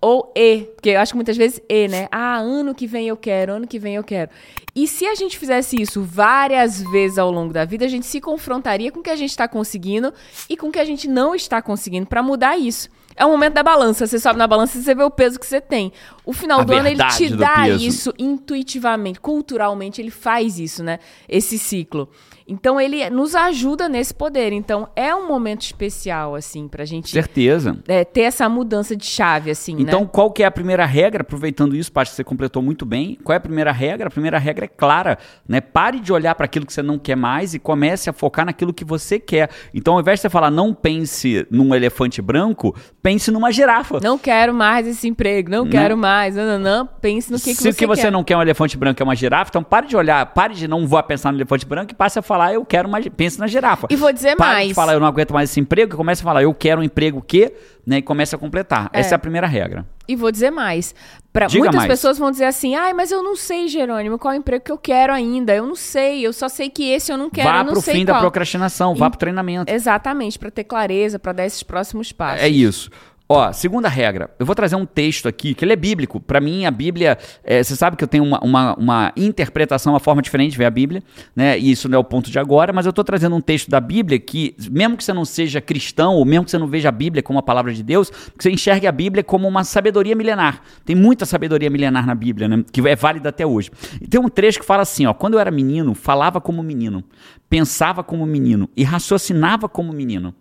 [0.00, 2.08] Ou E, porque eu acho que muitas vezes E, né?
[2.10, 4.30] Ah, ano que vem eu quero, ano que vem eu quero.
[4.74, 8.20] E se a gente fizesse isso várias vezes ao longo da vida, a gente se
[8.20, 10.12] confrontaria com o que a gente está conseguindo
[10.48, 12.88] e com o que a gente não está conseguindo para mudar isso.
[13.16, 14.06] É o momento da balança.
[14.06, 15.92] Você sobe na balança e você vê o peso que você tem.
[16.24, 17.84] O final A do ano ele te dá peso.
[17.84, 20.98] isso intuitivamente, culturalmente ele faz isso, né?
[21.28, 22.08] Esse ciclo.
[22.50, 24.52] Então ele nos ajuda nesse poder.
[24.52, 27.78] Então é um momento especial assim pra gente Certeza.
[27.88, 30.08] é, ter essa mudança de chave assim, Então, né?
[30.12, 31.22] qual que é a primeira regra?
[31.22, 33.16] Aproveitando isso, Paty, que você completou muito bem.
[33.22, 34.08] Qual é a primeira regra?
[34.08, 35.16] A primeira regra é clara,
[35.48, 35.60] né?
[35.60, 38.72] Pare de olhar para aquilo que você não quer mais e comece a focar naquilo
[38.74, 39.48] que você quer.
[39.72, 44.00] Então, ao invés de você falar não pense num elefante branco, pense numa girafa.
[44.02, 45.70] Não quero mais esse emprego, não, Não.
[45.70, 46.86] quero mais, não, não, não.
[47.00, 48.10] Pense no que, que Se você o que você quer.
[48.10, 50.66] não quer é um elefante branco é uma girafa, então pare de olhar, pare de
[50.66, 53.46] não vou pensar no elefante branco e passe a falar eu quero mais, pense na
[53.46, 53.86] girafa.
[53.90, 54.68] E vou dizer Pare mais.
[54.68, 56.84] de falar eu não aguento mais esse emprego e comece a falar eu quero um
[56.84, 57.52] emprego que,
[57.86, 58.88] né, e comece a completar.
[58.92, 59.00] É.
[59.00, 59.84] Essa é a primeira regra.
[60.08, 60.94] E vou dizer mais.
[61.32, 61.88] Pra, Diga muitas mais.
[61.88, 64.72] pessoas vão dizer assim: ai, mas eu não sei, Jerônimo, qual é o emprego que
[64.72, 65.54] eu quero ainda.
[65.54, 67.48] Eu não sei, eu só sei que esse eu não quero.
[67.48, 68.14] vá pro sei fim qual.
[68.16, 69.72] da procrastinação, vá E- pro treinamento.
[69.72, 72.42] Exatamente, pra ter clareza, pra dar esses próximos passos.
[72.42, 72.90] É isso.
[73.32, 74.28] Ó, segunda regra.
[74.40, 76.18] Eu vou trazer um texto aqui, que ele é bíblico.
[76.18, 77.16] Pra mim, a Bíblia.
[77.44, 80.64] é, você sabe que eu tenho uma, uma, uma interpretação, uma forma diferente de ver
[80.64, 81.00] a Bíblia,
[81.36, 81.56] né?
[81.56, 83.78] E isso não é o ponto de agora, mas eu tô trazendo um texto da
[83.78, 86.92] Bíblia que, mesmo que você não seja cristão, ou mesmo que você não veja a
[86.92, 90.60] Bíblia como a palavra de Deus, que você enxergue a Bíblia como uma sabedoria milenar.
[90.84, 92.64] Tem muita sabedoria milenar na Bíblia, né?
[92.72, 93.70] Que é válida até hoje.
[94.00, 97.04] E tem um trecho que fala assim: ó, quando eu era menino, falava como menino,
[97.50, 100.32] pensava como menino e raciocinava como menino.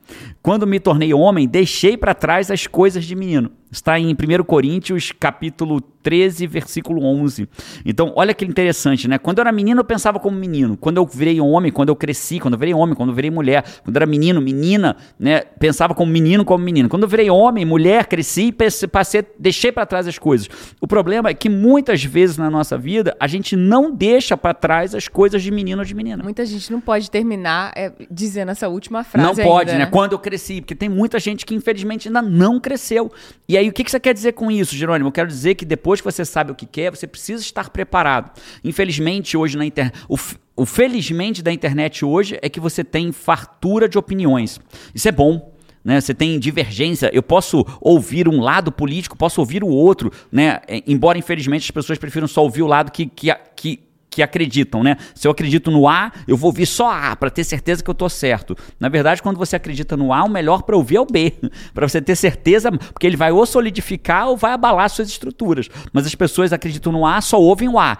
[0.44, 3.52] Quando me tornei homem, deixei para trás as coisas de menino.
[3.72, 7.48] Está em 1 Coríntios, capítulo 13, versículo 11.
[7.86, 9.18] Então, olha que interessante, né?
[9.18, 10.76] Quando eu era menino, eu pensava como menino.
[10.78, 13.64] Quando eu virei homem, quando eu cresci, quando eu virei homem, quando eu virei mulher,
[13.84, 15.42] quando eu era menino, menina, né?
[15.42, 16.90] Pensava como menino, como menino.
[16.90, 18.52] Quando eu virei homem, mulher, cresci,
[18.92, 20.50] passei, deixei para trás as coisas.
[20.82, 24.96] O problema é que muitas vezes na nossa vida, a gente não deixa para trás
[24.96, 26.24] as coisas de menino ou de menina.
[26.24, 29.28] Muita gente não pode terminar é, dizendo essa última frase.
[29.28, 29.92] Não pode, ainda, né?
[29.92, 33.12] Quando eu cresci, porque tem muita gente que infelizmente ainda não cresceu.
[33.48, 35.10] E aí, o que que você quer dizer com isso, Jerônimo?
[35.10, 38.32] Eu quero dizer que depois que você sabe o que quer, você precisa estar preparado.
[38.64, 40.00] Infelizmente, hoje na internet.
[40.56, 44.60] O, felizmente da internet hoje é que você tem fartura de opiniões.
[44.94, 45.54] Isso é bom.
[45.82, 50.60] Né, você tem divergência, eu posso ouvir um lado político, posso ouvir o outro, né?
[50.68, 54.84] É, Embora, infelizmente, as pessoas prefiram só ouvir o lado que, que, que, que acreditam,
[54.84, 54.98] né?
[55.14, 57.94] Se eu acredito no A, eu vou ouvir só A para ter certeza que eu
[57.94, 58.58] tô certo.
[58.80, 61.34] Na verdade, quando você acredita no A, o melhor para ouvir é o B,
[61.74, 65.70] para você ter certeza, porque ele vai ou solidificar ou vai abalar suas estruturas.
[65.94, 67.98] Mas as pessoas acreditam no A, só ouvem o A.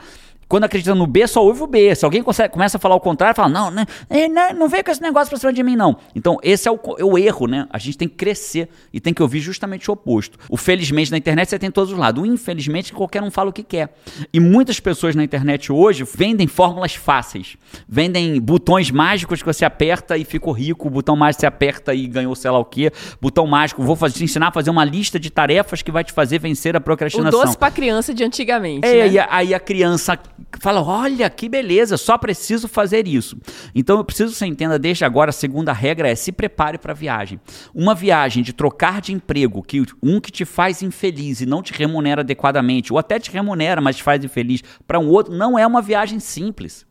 [0.50, 1.94] Quando acredita no B, só ouve o B.
[1.94, 4.84] Se alguém consegue- começa a falar o contrário, fala, não, né, eh, não, não vem
[4.84, 5.96] com esse negócio pra cima de mim, não.
[6.16, 7.68] Então, esse é o, é o erro, né?
[7.70, 10.40] A gente tem que crescer e tem que ouvir justamente o oposto.
[10.50, 12.24] O felizmente na internet você tem todos os lados.
[12.24, 13.94] O infelizmente qualquer um fala o que quer.
[14.34, 17.56] E muitas pessoas na internet hoje vendem fórmulas fáceis.
[17.88, 20.88] Vendem botões mágicos que você aperta e ficou rico.
[20.88, 22.92] O botão mágico você aperta e ganhou sei lá o quê.
[23.22, 26.12] Botão mágico, vou fazer- te ensinar a fazer uma lista de tarefas que vai te
[26.12, 27.40] fazer vencer a O procrastinação.
[27.46, 28.88] doce pra criança de antigamente.
[28.88, 29.28] É, né?
[29.30, 30.18] aí a criança
[30.60, 33.38] fala: Olha, que beleza, só preciso fazer isso.
[33.74, 36.92] Então eu preciso que você entenda desde agora: a segunda regra é se prepare para
[36.92, 37.40] a viagem.
[37.74, 41.74] Uma viagem de trocar de emprego, que um que te faz infeliz e não te
[41.74, 45.66] remunera adequadamente, ou até te remunera, mas te faz infeliz, para um outro, não é
[45.66, 46.86] uma viagem simples.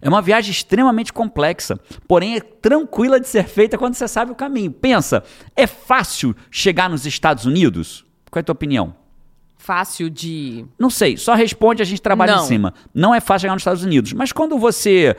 [0.00, 4.34] É uma viagem extremamente complexa, porém é tranquila de ser feita quando você sabe o
[4.34, 4.72] caminho.
[4.72, 5.22] Pensa,
[5.54, 8.04] é fácil chegar nos Estados Unidos?
[8.30, 9.05] Qual é a tua opinião?
[9.66, 10.64] Fácil de.
[10.78, 12.44] Não sei, só responde, a gente trabalha Não.
[12.44, 12.72] em cima.
[12.94, 14.12] Não é fácil chegar nos Estados Unidos.
[14.12, 15.16] Mas quando você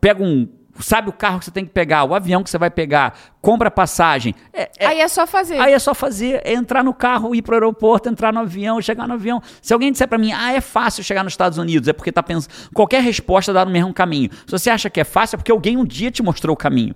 [0.00, 0.48] pega um.
[0.78, 3.68] Sabe o carro que você tem que pegar, o avião que você vai pegar, compra
[3.70, 4.32] passagem.
[4.52, 5.58] é- é- Aí é só fazer.
[5.58, 9.06] Aí é só fazer, é entrar no carro, ir pro aeroporto, entrar no avião, chegar
[9.08, 9.42] no avião.
[9.60, 12.22] Se alguém disser pra mim, ah, é fácil chegar nos Estados Unidos, é porque tá
[12.22, 12.50] pensando.
[12.72, 14.30] Qualquer resposta dá no mesmo caminho.
[14.46, 16.94] Se você acha que é fácil, é porque alguém um dia te mostrou o caminho.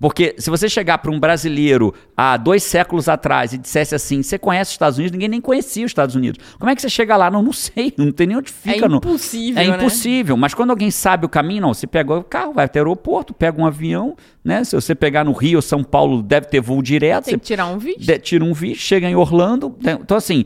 [0.00, 4.38] Porque se você chegar para um brasileiro há dois séculos atrás e dissesse assim, você
[4.38, 6.42] conhece os Estados Unidos, ninguém nem conhecia os Estados Unidos.
[6.58, 7.30] Como é que você chega lá?
[7.30, 8.86] Não, não sei, não tem nem onde fica.
[8.86, 8.96] É não.
[8.96, 9.76] impossível, É né?
[9.76, 10.36] impossível.
[10.36, 13.34] Mas quando alguém sabe o caminho, não, você pega o carro, vai até o aeroporto,
[13.34, 14.64] pega um avião, né?
[14.64, 17.26] Se você pegar no Rio ou São Paulo, deve ter voo direto.
[17.26, 18.00] Tem que tirar um vídeo.
[18.04, 19.76] de- tira um visto, chega em Orlando.
[19.80, 19.98] né?
[20.00, 20.44] Então, assim,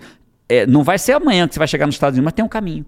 [0.48, 2.48] é, não vai ser amanhã que você vai chegar nos Estados Unidos, mas tem um
[2.48, 2.84] caminho.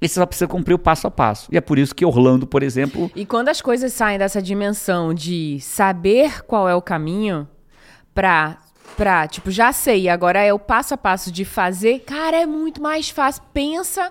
[0.00, 1.48] E você só precisa cumprir o passo a passo.
[1.52, 5.12] E é por isso que Orlando, por exemplo, E quando as coisas saem dessa dimensão
[5.12, 7.46] de saber qual é o caminho
[8.14, 8.58] pra,
[8.96, 12.80] pra tipo, já sei, agora é o passo a passo de fazer, cara, é muito
[12.80, 13.42] mais fácil.
[13.52, 14.10] Pensa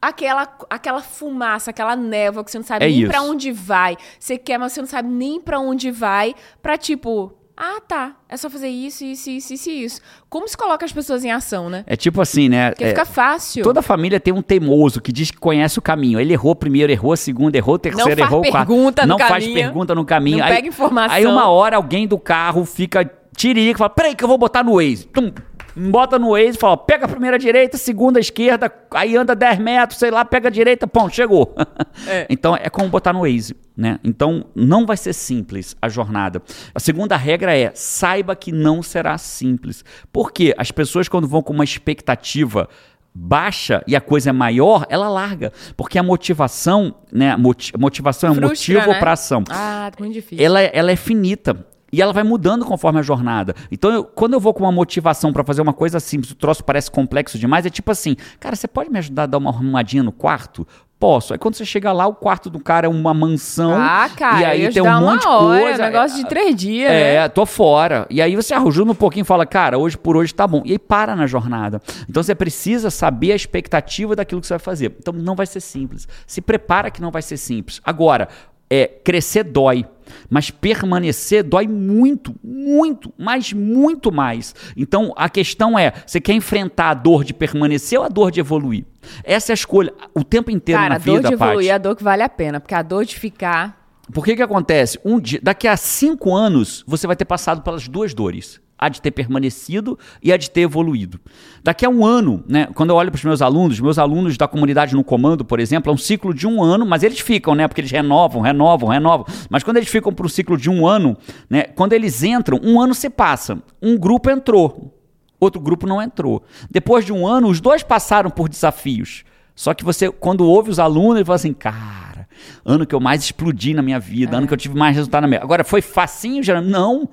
[0.00, 3.96] aquela, aquela fumaça, aquela névoa que você não sabe É nem pra onde vai.
[4.18, 8.36] Você quer, mas você não sabe nem pra onde vai, pra tipo, ah, tá, é
[8.36, 10.00] só fazer isso, isso, isso, isso e isso.
[10.28, 11.84] Como se coloca as pessoas em ação, né?
[11.86, 12.70] é tipo assim, né?
[12.70, 13.62] Porque é, fica fácil.
[13.62, 16.20] Toda família tem um teimoso que diz que conhece o caminho.
[16.20, 18.68] Ele errou primeiro, errou segundo, errou terceiro, faz errou quarto.
[18.68, 19.54] pergunta no Não faz caminho.
[19.54, 20.38] pergunta no caminho.
[20.38, 21.16] Não aí, pega informação.
[21.16, 24.62] Aí uma hora alguém do carro fica tiririca e fala: peraí que eu vou botar
[24.62, 25.06] no Waze.
[25.06, 25.32] Tum,
[25.76, 29.98] bota no Waze e fala: pega a primeira direita, segunda esquerda, aí anda 10 metros,
[29.98, 31.54] sei lá, pega a direita, pão, chegou.
[32.08, 32.26] É.
[32.28, 33.98] Então é como botar no Waze, né?
[34.04, 36.42] Então não vai ser simples a jornada.
[36.74, 39.82] A segunda regra é: saiba que não será simples.
[40.12, 42.68] Porque as pessoas, quando vão com uma expectativa
[43.14, 45.50] baixa e a coisa é maior, ela larga.
[45.74, 47.34] Porque a motivação, né?
[47.36, 48.98] moti- motivação é um Frustra, motivo né?
[49.00, 50.44] para ação Ah, muito difícil.
[50.44, 51.56] ela, é- ela é finita.
[51.96, 53.54] E ela vai mudando conforme a jornada.
[53.72, 56.62] Então, eu- quando eu vou com uma motivação pra fazer uma coisa simples, o troço
[56.62, 60.02] parece complexo demais, é tipo assim, cara, você pode me ajudar a dar uma arrumadinha
[60.02, 60.66] no quarto?
[60.98, 61.32] Posso.
[61.34, 63.72] Aí quando você chega lá, o quarto do cara é uma mansão.
[63.76, 65.82] Ah, cara, e aí tem te um monte de coisa.
[65.84, 67.28] negócio de três dias, É, né?
[67.28, 68.06] tô fora.
[68.10, 70.62] E aí você ajuda um pouquinho e fala, cara, hoje por hoje tá bom.
[70.64, 71.80] E aí para na jornada.
[72.08, 74.94] Então você precisa saber a expectativa daquilo que você vai fazer.
[74.98, 76.08] Então não vai ser simples.
[76.26, 77.78] Se prepara que não vai ser simples.
[77.84, 78.28] Agora,
[78.70, 79.84] é, crescer dói.
[80.30, 84.54] Mas permanecer dói muito, muito, mas muito mais.
[84.76, 88.40] Então a questão é: você quer enfrentar a dor de permanecer ou a dor de
[88.40, 88.84] evoluir?
[89.24, 91.72] Essa é a escolha o tempo inteiro Cara, na a dor vida, de evoluir é
[91.72, 93.84] a dor que vale a pena, porque a dor de ficar.
[94.12, 94.98] Por que que acontece?
[95.04, 98.60] Um dia, daqui a cinco anos, você vai ter passado pelas duas dores.
[98.78, 101.18] A de ter permanecido e a de ter evoluído.
[101.62, 102.68] Daqui a um ano, né?
[102.74, 105.90] Quando eu olho para os meus alunos, meus alunos da comunidade no comando, por exemplo,
[105.90, 107.66] é um ciclo de um ano, mas eles ficam, né?
[107.66, 109.26] Porque eles renovam, renovam, renovam.
[109.48, 111.16] Mas quando eles ficam para um ciclo de um ano,
[111.48, 111.62] né?
[111.62, 113.58] Quando eles entram, um ano se passa.
[113.80, 114.94] Um grupo entrou,
[115.40, 116.42] outro grupo não entrou.
[116.70, 119.24] Depois de um ano, os dois passaram por desafios.
[119.54, 122.28] Só que você, quando ouve os alunos, ele fala assim, cara,
[122.62, 125.28] ano que eu mais explodi na minha vida, ano que eu tive mais resultado na
[125.28, 125.40] minha.
[125.42, 126.68] Agora, foi facinho, Gerando?
[126.68, 127.08] Não.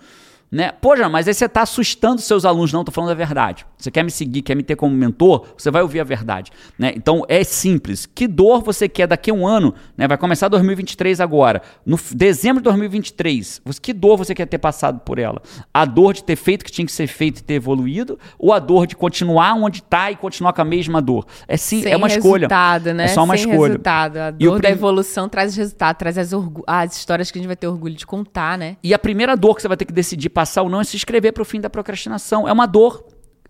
[0.54, 0.72] Né?
[0.96, 2.72] Jean, mas aí você está assustando seus alunos.
[2.72, 3.66] Não, tô falando a verdade.
[3.84, 6.52] Você quer me seguir, quer me ter como mentor, você vai ouvir a verdade.
[6.80, 6.94] Né?
[6.96, 8.06] Então, é simples.
[8.06, 9.74] Que dor você quer daqui a um ano?
[9.98, 10.08] Né?
[10.08, 11.62] Vai começar 2023 agora.
[11.86, 15.42] No dezembro de 2023, você- que dor você quer ter passado por ela?
[15.74, 18.18] A dor de ter feito o que tinha que ser feito e ter evoluído?
[18.40, 21.26] Ou a dor de continuar onde está e continuar com a mesma dor?
[21.46, 22.48] É sim, sem é uma escolha.
[22.48, 23.04] resultado, né?
[23.04, 23.68] É só uma sem escolha.
[23.68, 24.18] resultado.
[24.18, 27.38] A E o dor da prim- evolução traz resultado, traz as, orgu- as histórias que
[27.38, 28.78] a gente vai ter orgulho de contar, né?
[28.82, 30.96] E a primeira dor que você vai ter que decidir passar ou não é se
[30.96, 32.48] inscrever para o fim da procrastinação.
[32.48, 33.04] É uma dor.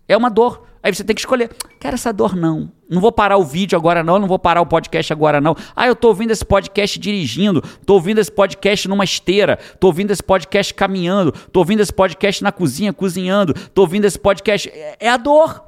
[0.08, 0.66] É uma dor.
[0.82, 1.50] Aí você tem que escolher.
[1.80, 2.70] Quero essa dor, não.
[2.90, 4.18] Não vou parar o vídeo agora, não.
[4.18, 5.56] Não vou parar o podcast agora, não.
[5.74, 7.62] Ah, eu tô ouvindo esse podcast dirigindo.
[7.86, 9.58] Tô ouvindo esse podcast numa esteira.
[9.80, 11.32] Tô ouvindo esse podcast caminhando.
[11.32, 13.54] Tô ouvindo esse podcast na cozinha, cozinhando.
[13.70, 14.68] Tô ouvindo esse podcast.
[14.68, 15.64] É é a dor.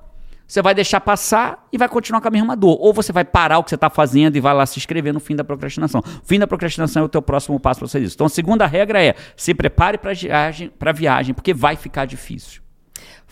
[0.46, 2.76] Você vai deixar passar e vai continuar com a mesma dor.
[2.78, 5.18] Ou você vai parar o que você está fazendo e vai lá se inscrever no
[5.18, 6.00] fim da procrastinação.
[6.00, 8.14] O fim da procrastinação é o teu próximo passo para fazer isso.
[8.14, 12.65] Então a segunda regra é se prepare para viagem, para viagem, porque vai ficar difícil.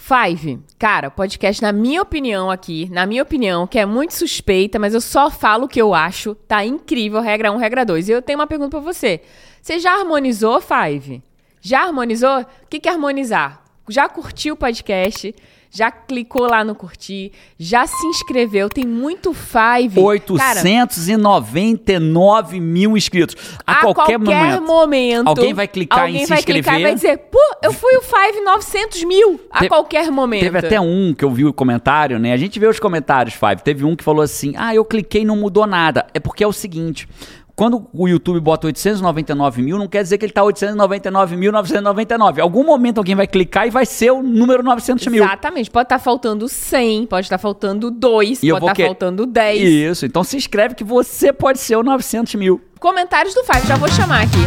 [0.06, 4.92] Five, cara, podcast, na minha opinião aqui, na minha opinião, que é muito suspeita, mas
[4.92, 8.10] eu só falo o que eu acho, tá incrível, regra 1, regra 2.
[8.10, 9.22] E eu tenho uma pergunta pra você.
[9.62, 11.22] Você já harmonizou, Five?
[11.58, 12.40] Já harmonizou?
[12.40, 13.63] O que que é harmonizar?
[13.88, 15.34] Já curtiu o podcast?
[15.76, 17.32] Já clicou lá no curtir?
[17.58, 18.68] Já se inscreveu?
[18.68, 19.98] Tem muito Five.
[20.38, 23.34] Cara, 899 mil inscritos.
[23.66, 24.62] A, qualquer, momento.
[24.62, 26.82] momento, alguém vai clicar alguém em se vai clicar e inscrever.
[26.82, 30.42] vai dizer, pô, eu fui o Five 900 mil a Te- qualquer momento.
[30.42, 32.32] Teve até um que eu vi o comentário, né?
[32.32, 33.62] A gente vê os comentários, Five.
[33.64, 36.06] Teve um que falou assim: ah, eu cliquei e não mudou nada.
[36.14, 37.08] É porque é o seguinte.
[37.56, 42.40] Quando o YouTube bota 899 mil, não quer dizer que ele tá 899.999.
[42.40, 45.22] Algum momento alguém vai clicar e vai ser o número 900 mil.
[45.24, 45.70] Exatamente.
[45.70, 49.60] Pode estar faltando 100, pode estar faltando 2, E pode estar que- faltando 10.
[49.62, 52.60] Isso, então se inscreve que você pode ser o 900 mil.
[52.80, 54.38] Comentários do Five, já vou chamar aqui.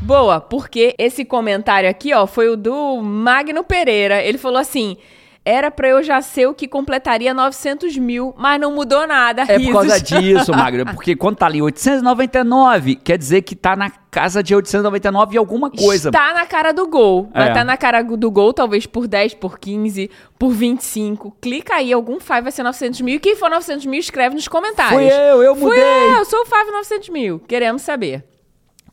[0.00, 4.22] Boa, porque esse comentário aqui, ó, foi o do Magno Pereira.
[4.22, 4.96] Ele falou assim:
[5.44, 9.42] era pra eu já ser o que completaria 900 mil, mas não mudou nada.
[9.48, 10.08] É por causa Risos.
[10.08, 10.84] disso, Magro.
[10.86, 15.70] Porque quando tá ali 899, quer dizer que tá na casa de 899 e alguma
[15.70, 16.10] coisa.
[16.10, 17.30] Está na cara do gol.
[17.32, 17.48] É.
[17.48, 21.34] estar na cara do gol, talvez por 10, por 15, por 25.
[21.40, 23.14] Clica aí, algum Five vai ser 900 mil.
[23.16, 24.94] E quem for 900 mil, escreve nos comentários.
[24.94, 25.82] Fui eu, eu Fui mudei.
[25.82, 27.38] eu, eu sou o Five 900 mil.
[27.40, 28.24] Queremos saber.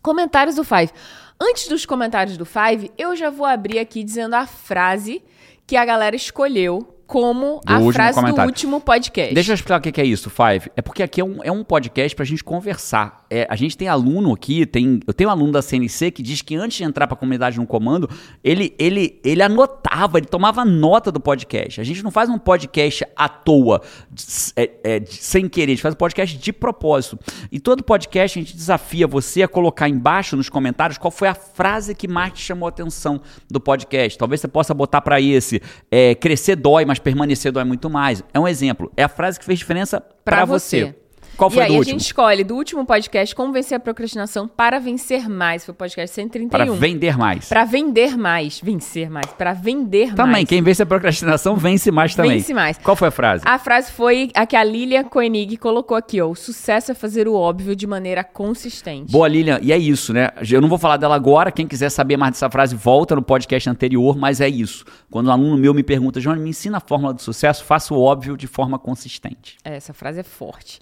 [0.02, 0.92] Comentários do Five.
[1.40, 5.22] Antes dos comentários do Five, eu já vou abrir aqui dizendo a frase
[5.68, 8.50] que a galera escolheu como Do a frase do comentário.
[8.50, 9.34] último podcast.
[9.34, 10.70] Deixa eu explicar o que é isso, Five.
[10.76, 13.26] É porque aqui é um, é um podcast pra gente conversar.
[13.30, 16.42] É, a gente tem aluno aqui, tem, eu tenho um aluno da CNC que diz
[16.42, 18.10] que antes de entrar pra comunidade no comando,
[18.44, 21.80] ele, ele, ele anotava, ele tomava nota do podcast.
[21.80, 23.82] A gente não faz um podcast à toa,
[24.12, 24.24] de-
[24.56, 27.18] é, é, de- sem querer, a gente faz um podcast de propósito.
[27.52, 31.36] E todo podcast a gente desafia você a colocar embaixo nos comentários qual foi a
[31.36, 34.18] frase que mais te chamou a atenção do podcast.
[34.18, 38.24] Talvez você possa botar pra esse, é, crescer dói, mas permanecer dói muito mais.
[38.34, 38.92] É um exemplo.
[38.96, 40.86] É a frase que fez diferença pra, Pra você.
[40.86, 40.96] você.
[41.38, 41.92] Qual foi e aí do a último?
[42.00, 45.64] gente escolhe do último podcast como vencer a procrastinação para vencer mais.
[45.64, 46.50] Foi o podcast 131.
[46.50, 47.48] Para vender mais.
[47.48, 48.60] Pra vender mais.
[48.62, 49.28] Vencer mais.
[49.28, 50.50] Pra vender Também, mais.
[50.50, 52.38] quem vence a procrastinação vence mais também.
[52.40, 52.78] Vence mais.
[52.80, 53.44] Qual foi a frase?
[53.46, 56.28] A frase foi a que a Lilia Koenig colocou aqui, ó.
[56.28, 59.12] O sucesso é fazer o óbvio de maneira consistente.
[59.12, 59.60] Boa, Lilian.
[59.62, 60.30] E é isso, né?
[60.50, 61.52] Eu não vou falar dela agora.
[61.52, 64.84] Quem quiser saber mais dessa frase, volta no podcast anterior, mas é isso.
[65.12, 68.02] Quando um aluno meu me pergunta, João, me ensina a fórmula do sucesso, faça o
[68.02, 69.58] óbvio de forma consistente.
[69.64, 70.80] É, Essa frase é forte.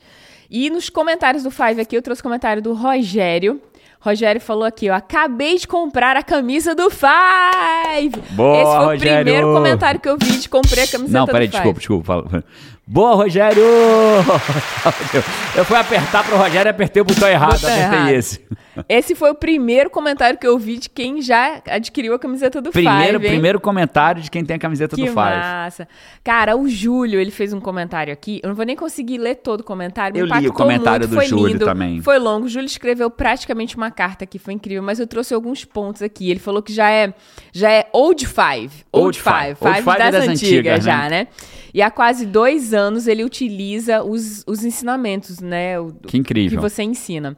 [0.50, 3.60] E nos comentários do Five aqui, eu trouxe comentário do Rogério.
[4.00, 4.94] Rogério falou aqui, ó.
[4.94, 8.22] Acabei de comprar a camisa do Five.
[8.32, 9.22] Boa, Esse foi Rogério.
[9.22, 11.74] o primeiro comentário que eu vi de comprei a camiseta Não, do peraí, Five.
[11.74, 12.44] desculpa, desculpa.
[12.88, 13.64] Boa, Rogério!
[15.58, 17.54] Eu fui apertar pro Rogério e apertei o botão errado.
[17.54, 18.12] Botão apertei errado.
[18.12, 18.42] esse.
[18.90, 22.72] Esse foi o primeiro comentário que eu vi de quem já adquiriu a camiseta do
[22.72, 23.26] Primeiro, Five.
[23.26, 23.32] hein?
[23.32, 25.16] primeiro comentário de quem tem a camiseta Que do Five.
[25.16, 25.88] massa.
[26.24, 28.42] Cara, o Júlio, ele fez um comentário aqui.
[28.44, 30.14] Eu não vou nem conseguir ler todo o comentário.
[30.14, 32.02] me Eu li o comentário muito, do Júlio lindo, também.
[32.02, 32.46] Foi longo.
[32.46, 34.84] O Júlio escreveu praticamente uma carta aqui, foi incrível.
[34.84, 36.30] Mas eu trouxe alguns pontos aqui.
[36.30, 37.14] Ele falou que já é,
[37.54, 38.84] já é old five.
[38.92, 39.56] Old, Old five.
[39.56, 39.58] five.
[39.62, 41.10] Old Five, é das, das antigas, antigas, já, né?
[41.10, 41.28] né?
[41.74, 45.80] E há quase dois anos ele utiliza os, os ensinamentos, né?
[45.80, 46.58] O- Que incrível.
[46.58, 47.36] que você ensina.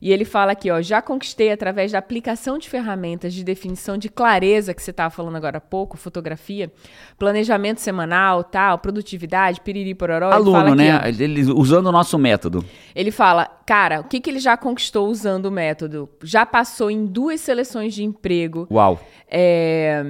[0.00, 4.08] E ele fala aqui, ó, já conquistei através da aplicação de ferramentas de definição de
[4.08, 6.72] clareza que você estava falando agora há pouco, fotografia,
[7.18, 10.26] planejamento semanal, tal, produtividade, piriri pororó.
[10.32, 11.00] ele fala Aluno, aqui, né?
[11.02, 12.64] ó, Ele, usando o nosso método.
[12.94, 16.08] ele fala, cara, o que, que ele já conquistou usando o método?
[16.22, 19.00] Já passou em duas seleções de emprego, Uau.
[19.28, 20.04] é,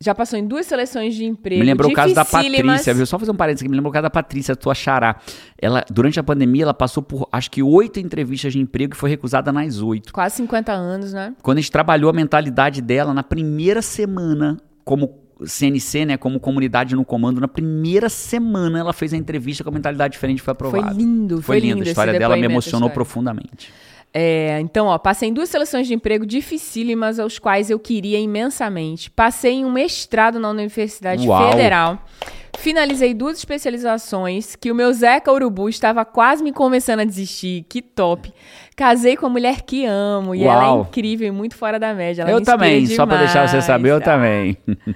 [0.00, 1.60] já passou em duas seleções de emprego.
[1.60, 2.24] Me lembrou o caso da.
[2.24, 3.06] Patrícia, viu?
[3.06, 5.16] Só fazer um parênteses aqui, me lembrou o caso da Patrícia, tua xará.
[5.60, 9.10] Ela, durante a pandemia, ela passou por acho que oito entrevistas de emprego e foi
[9.10, 10.12] recusada nas oito.
[10.12, 11.34] Quase 50 anos, né?
[11.42, 16.16] Quando a gente trabalhou a mentalidade dela na primeira semana, como CNC, né?
[16.16, 20.38] Como comunidade no comando, na primeira semana ela fez a entrevista com a mentalidade diferente
[20.38, 20.86] e foi aprovada.
[20.86, 21.76] Foi lindo, foi lindo.
[21.76, 23.72] lindo A história dela me emocionou profundamente.
[24.16, 29.10] É, então, ó, passei em duas seleções de emprego dificílimas, aos quais eu queria imensamente.
[29.10, 31.50] Passei em um mestrado na Universidade Uau.
[31.50, 31.98] Federal.
[32.58, 37.66] Finalizei duas especializações que o meu Zeca Urubu estava quase me convencendo a desistir.
[37.68, 38.32] Que top.
[38.76, 40.82] Casei com a mulher que amo e ela é Uau.
[40.82, 42.22] incrível e muito fora da média.
[42.22, 43.64] Ela eu também, só pra deixar você demais.
[43.64, 44.56] saber, eu também.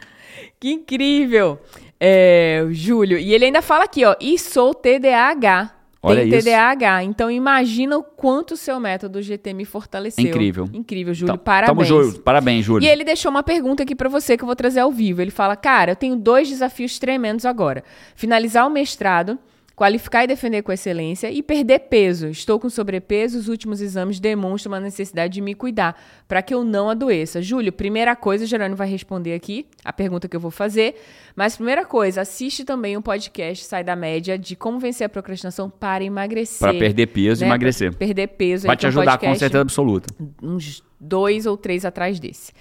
[0.61, 1.59] Que incrível.
[2.01, 3.17] É, Júlio.
[3.17, 4.17] E ele ainda fala aqui, ó.
[4.21, 5.78] E sou TDAH.
[6.09, 6.49] Olha Tem isso.
[6.49, 7.05] TDAH.
[7.05, 10.25] Então imagina o quanto o seu método GT me fortaleceu.
[10.25, 10.69] Incrível.
[10.73, 11.33] Incrível, Júlio.
[11.33, 11.89] Então, parabéns.
[11.89, 12.21] Tamo junto.
[12.21, 12.87] Parabéns, Júlio.
[12.87, 15.21] E ele deixou uma pergunta aqui pra você que eu vou trazer ao vivo.
[15.21, 17.85] Ele fala: Cara, eu tenho dois desafios tremendos agora:
[18.15, 19.39] finalizar o mestrado,
[19.79, 22.27] qualificar e defender com excelência e perder peso.
[22.27, 26.65] Estou com sobrepeso, os últimos exames demonstram uma necessidade de me cuidar para que eu
[26.65, 27.41] não adoeça.
[27.41, 30.97] Júlio, primeira coisa, Gerônimo vai responder aqui a pergunta que eu vou fazer.
[31.37, 35.71] Mas primeira coisa, assiste também o podcast Sai da Média de como vencer a procrastinação
[35.71, 36.59] para emagrecer.
[36.59, 37.47] Pra perder peso e né?
[37.47, 37.91] emagrecer.
[37.91, 38.67] Pra perder peso.
[38.67, 40.13] Vai te um ajudar com podcast certeza absoluta.
[40.43, 42.53] uns dois ou três atrás desse.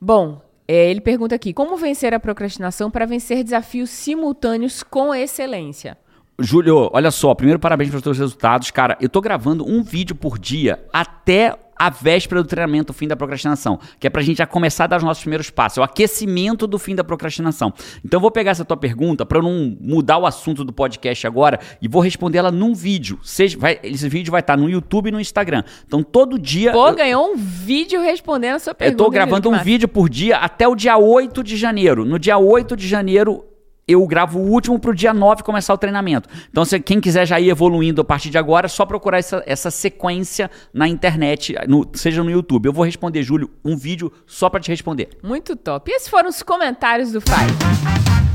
[0.00, 5.96] Bom, é, ele pergunta aqui: como vencer a procrastinação para vencer desafios simultâneos com excelência?
[6.38, 8.70] Júlio, olha só, primeiro parabéns pelos teus resultados.
[8.70, 13.06] Cara, eu tô gravando um vídeo por dia até a véspera do treinamento, o fim
[13.06, 15.80] da procrastinação, que é pra gente já começar a dar os nossos primeiros passos, é
[15.82, 17.70] o aquecimento do fim da procrastinação.
[18.02, 21.26] Então eu vou pegar essa tua pergunta pra eu não mudar o assunto do podcast
[21.26, 23.18] agora e vou responder ela num vídeo.
[23.22, 25.64] Seja, vai- esse vídeo vai estar no YouTube e no Instagram.
[25.86, 29.04] Então todo dia Pô, eu- ganhou um vídeo respondendo a sua eu pergunta.
[29.04, 32.06] tô gravando um vídeo por dia até o dia 8 de janeiro.
[32.06, 33.44] No dia 8 de janeiro,
[33.88, 36.28] eu gravo o último pro dia 9 começar o treinamento.
[36.50, 39.42] Então, se quem quiser já ir evoluindo a partir de agora, é só procurar essa,
[39.46, 42.66] essa sequência na internet, no- seja no YouTube.
[42.66, 45.10] Eu vou responder, Júlio, um vídeo só pra te responder.
[45.22, 45.88] Muito top.
[45.90, 48.25] E esses foram os comentários do Five.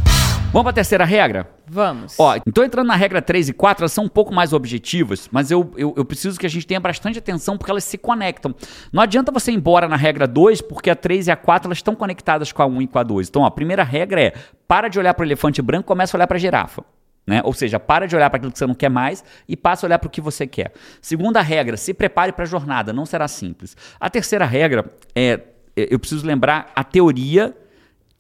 [0.52, 1.50] Vamos pra terceira regra?
[1.66, 2.20] Vamos.
[2.20, 5.50] Ó, então entrando na regra 3 e 4, elas são um pouco mais objetivas, mas
[5.50, 8.54] eu, eu, eu, preciso que a gente tenha bastante atenção porque elas se conectam.
[8.92, 11.78] Não adianta você ir embora na regra 2, porque a 3 e a 4 elas
[11.78, 13.30] estão conectadas com a 1 e com a 2.
[13.30, 14.34] Então, ó, a primeira regra é:
[14.68, 16.84] para de olhar para o elefante branco, começa a olhar para a girafa.
[17.26, 17.42] Né?
[17.46, 19.88] Ou seja, para de olhar para aquilo que você não quer mais e passa a
[19.88, 20.74] olhar para o que você quer.
[21.02, 23.78] Segunda regra, se prepare para a jornada, não será simples.
[23.98, 24.84] A terceira regra
[25.16, 25.40] é,
[25.78, 27.56] eu preciso lembrar a teoria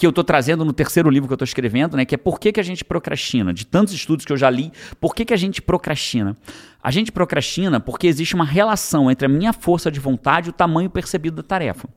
[0.02, 2.06] que eu estou trazendo no terceiro livro que eu estou escrevendo, né?
[2.06, 3.54] Que é por que, que a gente procrastina.
[3.54, 6.36] De tantos estudos que eu já li, por que, que a gente procrastina?
[6.82, 10.54] A gente procrastina porque existe uma relação entre a minha força de vontade e o
[10.54, 11.88] tamanho percebido da tarefa.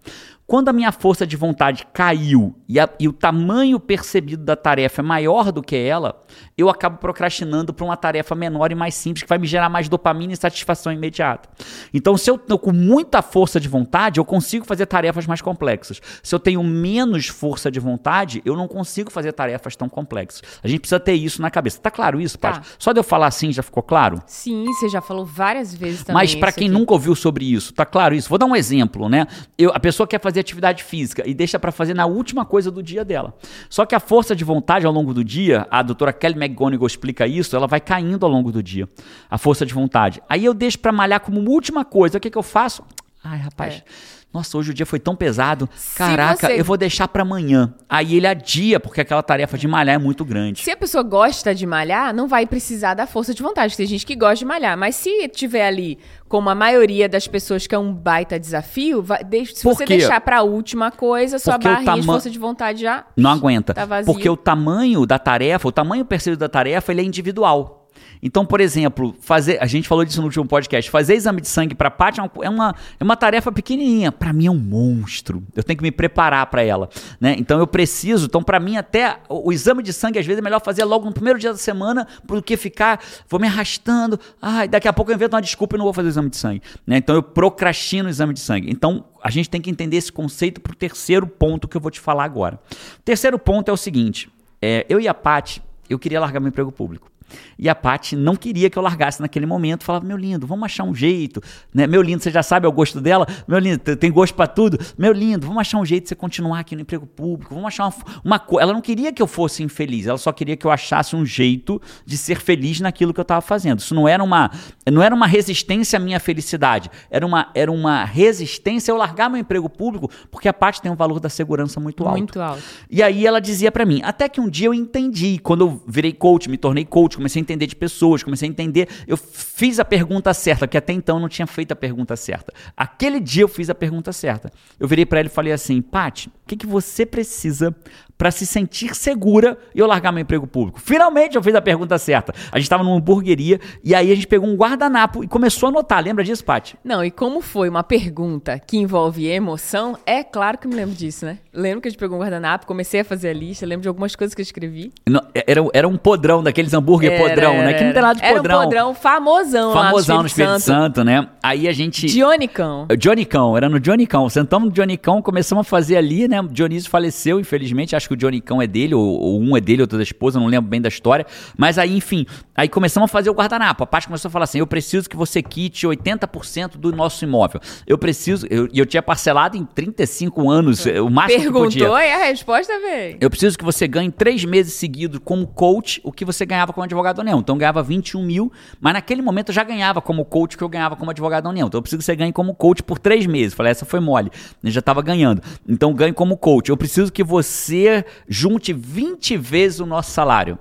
[0.47, 5.01] Quando a minha força de vontade caiu e, a, e, o tamanho percebido da tarefa
[5.01, 6.21] é maior do que ela,
[6.57, 9.89] eu acabo procrastinando para uma tarefa menor e mais simples, que vai me gerar mais
[9.89, 11.49] dopamina e satisfação imediata.
[11.95, 16.01] Então, se eu estou com muita força de vontade, eu consigo fazer tarefas mais complexas.
[16.23, 20.43] Se eu tenho menos força de vontade, eu não consigo fazer tarefas tão complexas.
[20.63, 21.81] A gente precisa ter isso na cabeça.
[21.81, 22.61] Tá claro isso, tá.
[22.79, 24.23] Só de eu falar assim já ficou claro?
[24.27, 26.23] Sim, você já falou várias vezes também.
[26.23, 26.79] Mas para quem aqui.
[26.79, 28.29] nunca ouviu sobre isso, tá claro isso?
[28.29, 29.27] Vou dar um exemplo, né?
[29.57, 32.83] Eu, a pessoa quer fazer atividade física e deixa para fazer na última coisa do
[32.83, 33.35] dia dela.
[33.69, 37.27] Só que a força de vontade ao longo do dia, a doutora Kelly McGonigal explica
[37.27, 38.89] isso, ela vai caindo ao longo do dia.
[39.31, 40.23] A força de vontade.
[40.29, 42.19] Aí eu deixo para malhar como última coisa.
[42.19, 42.83] O que, que eu faço?
[43.23, 43.75] Ai, rapaz.
[43.75, 45.71] É nossa, hoje o dia foi tão pesado.
[45.95, 46.61] Caraca, você...
[46.61, 47.73] eu vou deixar para amanhã.
[47.89, 50.61] Aí ele adia, porque aquela tarefa de malhar é muito grande.
[50.61, 53.77] Se a pessoa gosta de malhar, não vai precisar da força de vontade.
[53.77, 54.77] Tem gente que gosta de malhar.
[54.77, 59.21] Mas se tiver ali, como a maioria das pessoas, que é um baita desafio, vai,
[59.55, 62.01] se você deixar pra última coisa, sua porque barrinha tama...
[62.01, 63.07] de força de vontade já.
[63.17, 63.73] Não aguenta.
[63.73, 63.87] Tá.
[64.05, 67.84] Porque o tamanho da tarefa, o tamanho percebido da tarefa, ele é individual.
[68.23, 71.75] Então, por exemplo, fazer, a gente falou disso no último podcast, fazer exame de sangue
[71.75, 75.43] para Paty é uma, é uma tarefa pequenininha, para mim é um monstro.
[75.55, 76.89] Eu tenho que me preparar para ela,
[77.21, 77.37] né?
[77.39, 80.43] Então eu preciso, então para mim até o, o, exame de sangue às vezes é
[80.43, 84.69] melhor fazer logo no primeiro dia da semana, do que ficar, vou me arrastando, ai,
[84.69, 86.63] daqui a pouco eu invento uma desculpa e não vou fazer o exame de sangue,
[86.87, 86.97] né?
[86.97, 88.71] Então eu procrastino o exame de sangue.
[88.71, 91.91] Então, a gente tem que entender esse conceito para o terceiro ponto que eu vou
[91.91, 92.61] te falar agora.
[92.99, 94.31] O terceiro ponto é o seguinte:
[94.61, 97.11] é, eu e a Paty, eu queria largar meu emprego público.
[97.59, 99.85] E a Paty não queria que eu largasse naquele momento.
[99.85, 101.41] Falava, meu lindo, vamos achar um jeito.
[101.73, 101.87] Né?
[101.87, 103.27] Meu lindo, você já sabe é o gosto dela.
[103.47, 104.79] Meu lindo, tem gosto para tudo.
[104.97, 107.55] Meu lindo, vamos achar um jeito de você continuar aqui no emprego público.
[107.55, 107.93] Vamos achar
[108.25, 108.63] uma coisa.
[108.65, 110.07] Ela não queria que eu fosse infeliz.
[110.07, 113.41] Ela só queria que eu achasse um jeito de ser feliz naquilo que eu estava
[113.41, 113.79] fazendo.
[113.79, 114.51] Isso não era uma,
[114.91, 116.91] não era uma resistência à minha felicidade.
[117.11, 120.97] Era uma, era uma resistência eu largar meu emprego público, porque a Paty tem um
[120.97, 122.19] valor da segurança muito alto.
[122.19, 122.63] Muito alto.
[122.91, 126.13] E aí ela dizia para mim, até que um dia eu entendi, quando eu virei
[126.13, 128.89] coach, me tornei coach, comecei a entender de pessoas, comecei a entender.
[129.07, 132.53] Eu fiz a pergunta certa, que até então eu não tinha feito a pergunta certa.
[132.77, 134.53] Aquele dia eu fiz a pergunta certa.
[134.79, 137.75] Eu virei para ele e falei assim: Pati, o que, que você precisa
[138.17, 140.79] para se sentir segura e eu largar meu emprego público?
[140.79, 142.35] Finalmente eu fiz a pergunta certa.
[142.53, 145.71] A gente estava numa hamburgueria e aí a gente pegou um guardanapo e começou a
[145.71, 146.05] anotar.
[146.05, 146.77] Lembra disso, Paty?
[146.85, 151.25] Não, e como foi uma pergunta que envolve emoção, é claro que me lembro disso,
[151.25, 151.39] né?
[151.53, 154.15] Lembro que a gente pegou um guardanapo, comecei a fazer a lista, lembro de algumas
[154.15, 154.93] coisas que eu escrevi.
[155.09, 157.75] Não, era, era um podrão, daqueles hambúrguer era, podrão, era, né?
[157.75, 158.55] Que não tem nada de era podrão.
[158.55, 160.97] Era um podrão famosão, famosão lá no Espírito, no Espírito Santo.
[160.97, 161.05] Santo.
[161.05, 161.27] né?
[161.43, 162.07] Aí a gente...
[162.07, 162.87] Johnnycão.
[162.99, 164.29] Johnnycão, era no Johnnycão.
[164.29, 166.34] Sentamos no Johnnycão, começamos a fazer ali, né?
[166.41, 169.83] O Dionísio faleceu, infelizmente, acho que o Johnnycão é dele ou, ou, um é dele,
[169.83, 171.27] outro da esposa, não lembro bem da história.
[171.57, 173.85] Mas aí, enfim, aí começamos a fazer o guardanapo.
[173.85, 177.61] A parte começou a falar assim: eu preciso que você quite 80% do nosso imóvel.
[177.87, 182.07] Eu preciso, e eu, eu, tinha parcelado em 35 anos, o máximo Perguntou que podia.
[182.07, 183.19] e a resposta veio.
[183.21, 186.85] Eu preciso que você ganhe três meses seguidos como coach o que você ganhava como
[186.85, 187.39] advogado União.
[187.41, 190.65] Então eu ganhava 21 mil, mas naquele momento eu já ganhava como coach o que
[190.65, 191.67] eu ganhava como advogado União.
[191.67, 193.55] Então eu preciso que você ganhe como coach por três meses.
[193.55, 194.31] Falei, essa foi mole.
[194.63, 195.43] Eu já estava ganhando.
[195.69, 196.71] Então ganhe como coach.
[196.71, 200.59] Eu preciso que você junte 20 vezes o nosso salário.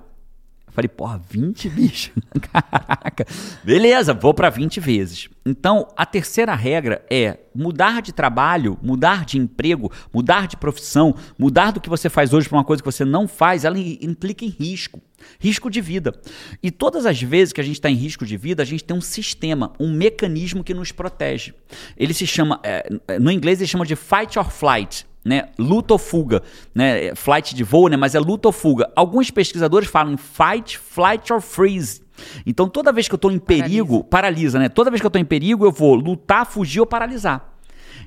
[0.66, 2.10] Eu falei, porra, 20, bicho?
[2.52, 3.24] Caraca.
[3.62, 5.28] Beleza, vou para 20 vezes.
[5.46, 11.70] Então, a terceira regra é mudar de trabalho, mudar de emprego, mudar de profissão, mudar
[11.70, 14.48] do que você faz hoje para uma coisa que você não faz, ela implica em
[14.48, 15.00] risco.
[15.38, 16.12] Risco de vida.
[16.60, 18.96] E todas as vezes que a gente está em risco de vida, a gente tem
[18.96, 21.54] um sistema, um mecanismo que nos protege.
[21.96, 22.88] Ele se chama, é,
[23.20, 25.48] no inglês ele chama de fight or flight né?
[25.58, 26.42] Luta ou fuga,
[26.74, 27.06] né?
[27.06, 27.96] É, flight de voo, né?
[27.96, 28.90] Mas é luta ou fuga.
[28.94, 32.02] Alguns pesquisadores falam em fight, flight or freeze.
[32.46, 34.08] Então toda vez que eu estou em perigo, paralisa.
[34.10, 34.68] paralisa, né?
[34.68, 37.54] Toda vez que eu estou em perigo, eu vou lutar, fugir ou paralisar.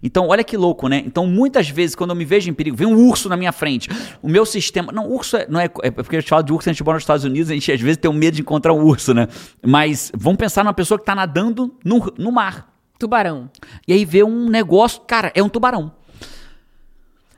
[0.01, 1.01] Então, olha que louco, né?
[1.05, 3.89] Então, muitas vezes, quando eu me vejo em perigo, vem um urso na minha frente.
[4.21, 4.91] O meu sistema.
[4.91, 5.65] Não, urso é, não é.
[5.81, 7.71] É porque a gente fala de urso, a gente mora nos Estados Unidos, a gente
[7.71, 9.27] às vezes tem um medo de encontrar um urso, né?
[9.65, 12.73] Mas vamos pensar numa pessoa que está nadando no, no mar.
[12.99, 13.49] Tubarão.
[13.87, 15.91] E aí vê um negócio, cara, é um tubarão.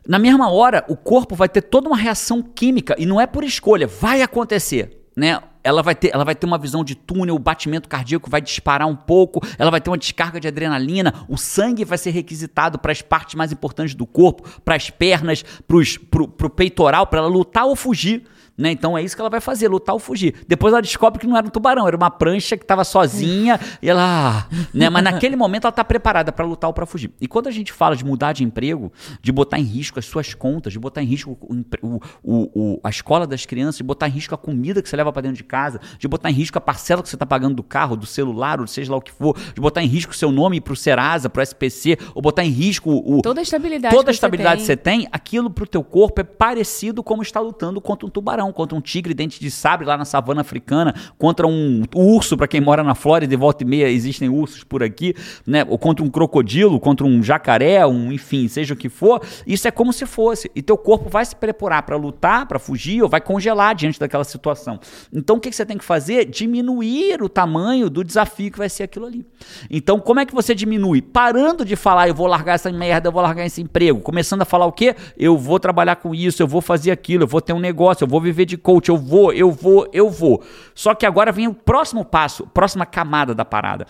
[0.09, 3.43] Na mesma hora, o corpo vai ter toda uma reação química e não é por
[3.43, 5.39] escolha, vai acontecer, né?
[5.63, 8.87] Ela vai, ter, ela vai ter uma visão de túnel, o batimento cardíaco vai disparar
[8.87, 12.91] um pouco, ela vai ter uma descarga de adrenalina, o sangue vai ser requisitado para
[12.91, 17.65] as partes mais importantes do corpo, para as pernas, para o peitoral, para ela lutar
[17.67, 18.25] ou fugir.
[18.59, 18.71] Né?
[18.71, 20.35] Então é isso que ela vai fazer, lutar ou fugir.
[20.45, 23.89] Depois ela descobre que não era um tubarão, era uma prancha que estava sozinha e
[23.89, 24.49] ela.
[24.73, 24.89] Né?
[24.89, 27.09] Mas naquele momento ela está preparada para lutar ou para fugir.
[27.21, 28.91] E quando a gente fala de mudar de emprego,
[29.21, 32.89] de botar em risco as suas contas, de botar em risco o, o, o, a
[32.89, 35.45] escola das crianças, de botar em risco a comida que você leva para dentro de
[35.45, 38.59] casa, de botar em risco a parcela que você está pagando do carro, do celular,
[38.59, 40.75] ou seja lá o que for, de botar em risco o seu nome para o
[40.75, 44.59] Serasa, para o SPC, ou botar em risco o, toda a estabilidade, toda a estabilidade
[44.61, 48.09] que você tem, aquilo para o teu corpo é parecido como está lutando contra um
[48.09, 52.47] tubarão contra um tigre dente de sabre lá na savana africana, contra um urso, para
[52.47, 55.65] quem mora na Flórida, de volta e meia existem ursos por aqui, né?
[55.67, 59.21] Ou contra um crocodilo, contra um jacaré, um enfim, seja o que for.
[59.45, 60.49] Isso é como se fosse.
[60.55, 64.23] E teu corpo vai se preparar para lutar, para fugir, ou vai congelar diante daquela
[64.23, 64.79] situação.
[65.13, 66.25] Então o que, que você tem que fazer?
[66.25, 69.25] Diminuir o tamanho do desafio que vai ser aquilo ali.
[69.69, 71.01] Então, como é que você diminui?
[71.01, 73.99] Parando de falar, eu vou largar essa merda, eu vou largar esse emprego.
[73.99, 74.95] Começando a falar o quê?
[75.17, 78.07] Eu vou trabalhar com isso, eu vou fazer aquilo, eu vou ter um negócio, eu
[78.07, 80.43] vou viver de coach, eu vou, eu vou, eu vou.
[80.73, 83.85] Só que agora vem o próximo passo, próxima camada da parada.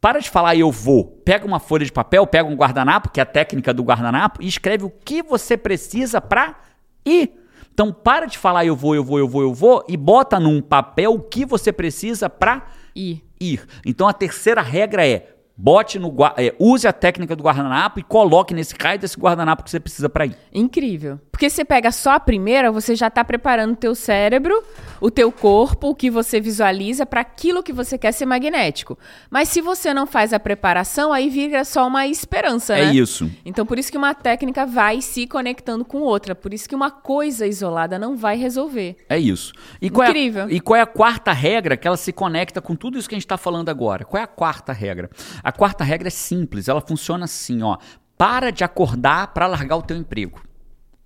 [0.00, 1.04] Para de falar eu vou.
[1.24, 4.46] Pega uma folha de papel, pega um guardanapo, que é a técnica do guardanapo, e
[4.46, 6.56] escreve o que você precisa para
[7.06, 7.32] ir.
[7.72, 10.60] Então para de falar eu vou, eu vou, eu vou, eu vou e bota num
[10.60, 13.24] papel o que você precisa para ir.
[13.40, 13.66] ir.
[13.84, 18.52] Então a terceira regra é Bote no é, use a técnica do guardanapo e coloque
[18.52, 20.36] nesse raio desse guardanapo que você precisa para ir.
[20.52, 21.20] Incrível.
[21.30, 24.62] Porque você pega só a primeira, você já está preparando o teu cérebro,
[25.00, 28.98] o teu corpo, o que você visualiza para aquilo que você quer ser magnético.
[29.30, 32.90] Mas se você não faz a preparação, aí vira só uma esperança, é né?
[32.90, 33.30] É isso.
[33.44, 36.90] Então por isso que uma técnica vai se conectando com outra, por isso que uma
[36.90, 38.96] coisa isolada não vai resolver.
[39.08, 39.52] É isso.
[39.80, 40.42] E Incrível.
[40.42, 43.08] É a, e qual é a quarta regra que ela se conecta com tudo isso
[43.08, 44.04] que a gente está falando agora?
[44.04, 45.10] Qual é a quarta regra?
[45.44, 47.76] A quarta regra é simples, ela funciona assim, ó.
[48.16, 50.40] Para de acordar para largar o teu emprego.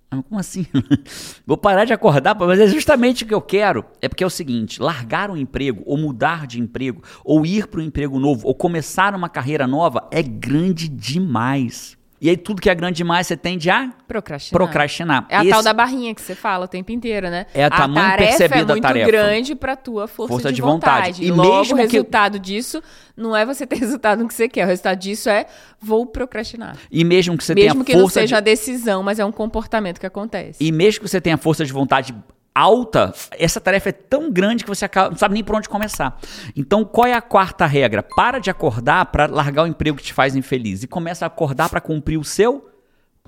[0.09, 0.65] Como assim?
[1.45, 3.85] Vou parar de acordar, mas é justamente o que eu quero.
[4.01, 7.81] É porque é o seguinte: largar um emprego, ou mudar de emprego, ou ir para
[7.81, 11.98] um emprego novo, ou começar uma carreira nova é grande demais.
[12.21, 14.57] E aí tudo que é grande demais você tende a procrastinar.
[14.57, 15.25] procrastinar.
[15.29, 15.49] É a Esse...
[15.51, 17.45] tal da barrinha que você fala o tempo inteiro, né?
[17.53, 18.87] É a, a tamanho percebido da tarefa.
[18.87, 21.21] é muito grande para tua força, força de, de, vontade.
[21.21, 21.23] vontade.
[21.23, 22.39] E Logo, mesmo o resultado que...
[22.39, 22.83] disso
[23.15, 24.65] não é você ter resultado no que você quer.
[24.65, 25.45] O resultado disso é
[25.79, 26.75] vou procrastinar.
[26.91, 28.35] E mesmo que você mesmo tenha que força não seja de...
[28.35, 30.63] a decisão, mas é um comportamento que acontece.
[30.63, 32.13] E mesmo que você tenha força de vontade
[32.59, 36.19] alta, essa tarefa é tão grande que você acaba, não sabe nem por onde começar.
[36.55, 38.03] Então, qual é a quarta regra?
[38.03, 41.69] Para de acordar para largar o emprego que te faz infeliz e começa a acordar
[41.69, 42.69] para cumprir o seu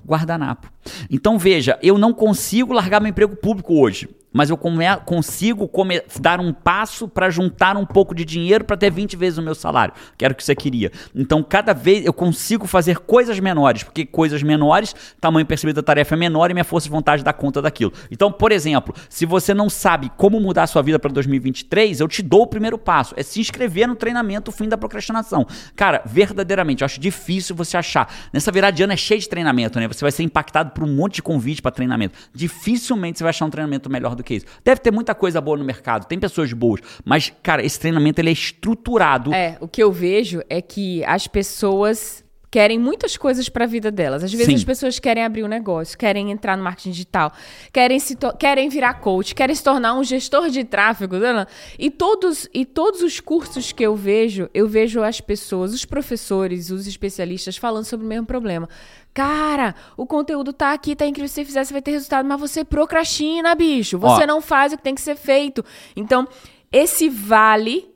[0.06, 0.72] guardanapo.
[1.10, 6.02] Então veja, eu não consigo largar meu emprego público hoje mas eu come, consigo come,
[6.20, 9.56] dar um passo para juntar um pouco de dinheiro para ter 20 vezes o meu
[9.56, 10.92] salário, que era o que você queria.
[11.16, 16.16] Então, cada vez eu consigo fazer coisas menores, porque coisas menores, tamanho percebido da tarefa
[16.16, 17.92] é menor e minha força de vontade dá conta daquilo.
[18.10, 22.08] Então, por exemplo, se você não sabe como mudar a sua vida para 2023, eu
[22.08, 25.46] te dou o primeiro passo, é se inscrever no treinamento Fim da Procrastinação.
[25.76, 28.14] Cara, verdadeiramente, eu acho difícil você achar.
[28.32, 29.88] Nessa virada de ano é cheio de treinamento, né?
[29.88, 32.18] Você vai ser impactado por um monte de convite para treinamento.
[32.34, 34.46] Dificilmente você vai achar um treinamento melhor do do que isso.
[34.64, 38.30] Deve ter muita coisa boa no mercado, tem pessoas boas, mas, cara, esse treinamento ele
[38.30, 39.34] é estruturado.
[39.34, 43.90] É, o que eu vejo é que as pessoas querem muitas coisas para a vida
[43.90, 44.26] delas.
[44.26, 44.56] Às vezes Sim.
[44.56, 47.32] as pessoas querem abrir um negócio, querem entrar no marketing digital,
[47.72, 51.48] querem se querem virar coach, querem se tornar um gestor de tráfego, né?
[51.80, 56.70] e todos e todos os cursos que eu vejo, eu vejo as pessoas, os professores,
[56.70, 58.68] os especialistas falando sobre o mesmo problema.
[59.14, 61.30] Cara, o conteúdo tá aqui, tá incrível.
[61.30, 63.98] Se você fizer, você vai ter resultado, mas você procrastina, bicho.
[63.98, 64.28] Você Ó.
[64.28, 65.64] não faz o que tem que ser feito.
[65.96, 66.28] Então,
[66.72, 67.91] esse vale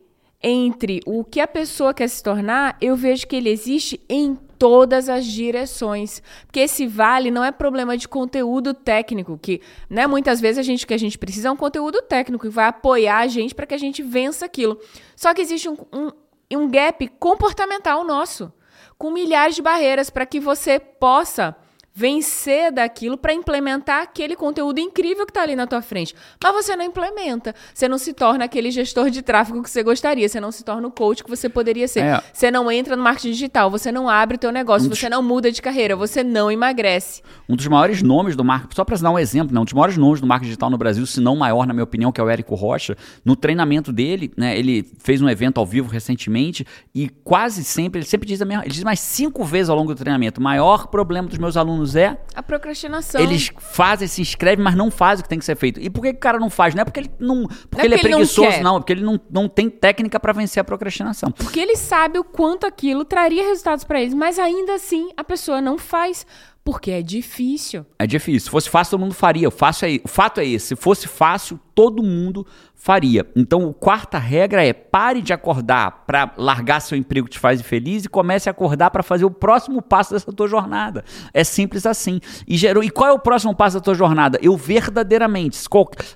[0.48, 5.10] entre o que a pessoa quer se tornar, eu vejo que ele existe em todas
[5.10, 6.22] as direções.
[6.46, 10.86] Porque esse vale não é problema de conteúdo técnico, que né, muitas vezes a gente
[10.86, 13.74] que a gente precisa é um conteúdo técnico que vai apoiar a gente para que
[13.74, 14.80] a gente vença aquilo.
[15.16, 16.12] Só que existe um, um,
[16.52, 18.54] um gap comportamental nosso
[19.00, 21.56] com milhares de barreiras para que você possa
[21.96, 26.14] vencer daquilo para implementar aquele conteúdo incrível que está ali na tua frente.
[26.44, 27.56] Mas você não implementa.
[27.74, 30.28] Você não se torna aquele gestor de tráfego que você gostaria.
[30.28, 32.02] Você não se torna o coach que você poderia ser.
[32.02, 32.22] É.
[32.34, 33.72] Você não entra no marketing digital.
[33.72, 34.88] Você não abre o teu negócio.
[34.88, 35.00] Um dos...
[35.00, 35.96] Você não muda de carreira.
[35.96, 37.22] Você não emagrece.
[37.48, 39.62] Um dos maiores nomes do marketing, só para dar um exemplo, né?
[39.62, 42.12] um dos maiores nomes do marketing digital no Brasil, se não maior, na minha opinião,
[42.12, 42.98] que é o Érico Rocha.
[43.24, 48.06] No treinamento dele, né, ele fez um evento ao vivo recentemente e quase sempre, ele
[48.06, 50.88] sempre diz a mesma, ele diz mais cinco vezes ao longo do treinamento, o maior
[50.88, 53.22] problema dos meus alunos humanos é A procrastinação.
[53.22, 55.80] eles fazem, se inscrevem, mas não fazem o que tem que ser feito.
[55.80, 56.74] E por que, o cara não faz?
[56.74, 58.64] Não é porque ele não, porque Não é ele é não preguiçoso, quer.
[58.64, 61.32] não, é porque ele não, não tem técnica pra vencer a procrastinação.
[61.32, 65.62] Porque ele sabe o quanto aquilo traria resultados pra eles, mas ainda assim a pessoa
[65.62, 66.26] não faz
[66.66, 67.86] porque é difícil.
[68.00, 68.46] É difícil.
[68.46, 69.48] Se fosse fácil, todo mundo faria.
[69.48, 70.70] O, fácil é- o fato é esse.
[70.70, 73.26] Se fosse fácil, todo mundo faria.
[73.36, 77.60] Então, a quarta regra é pare de acordar para largar seu emprego que te faz
[77.60, 81.04] infeliz e comece a acordar para fazer o próximo passo dessa tua jornada.
[81.34, 82.20] É simples assim.
[82.48, 84.40] E, gerou, e qual é o próximo passo da tua jornada?
[84.42, 85.60] Eu verdadeiramente,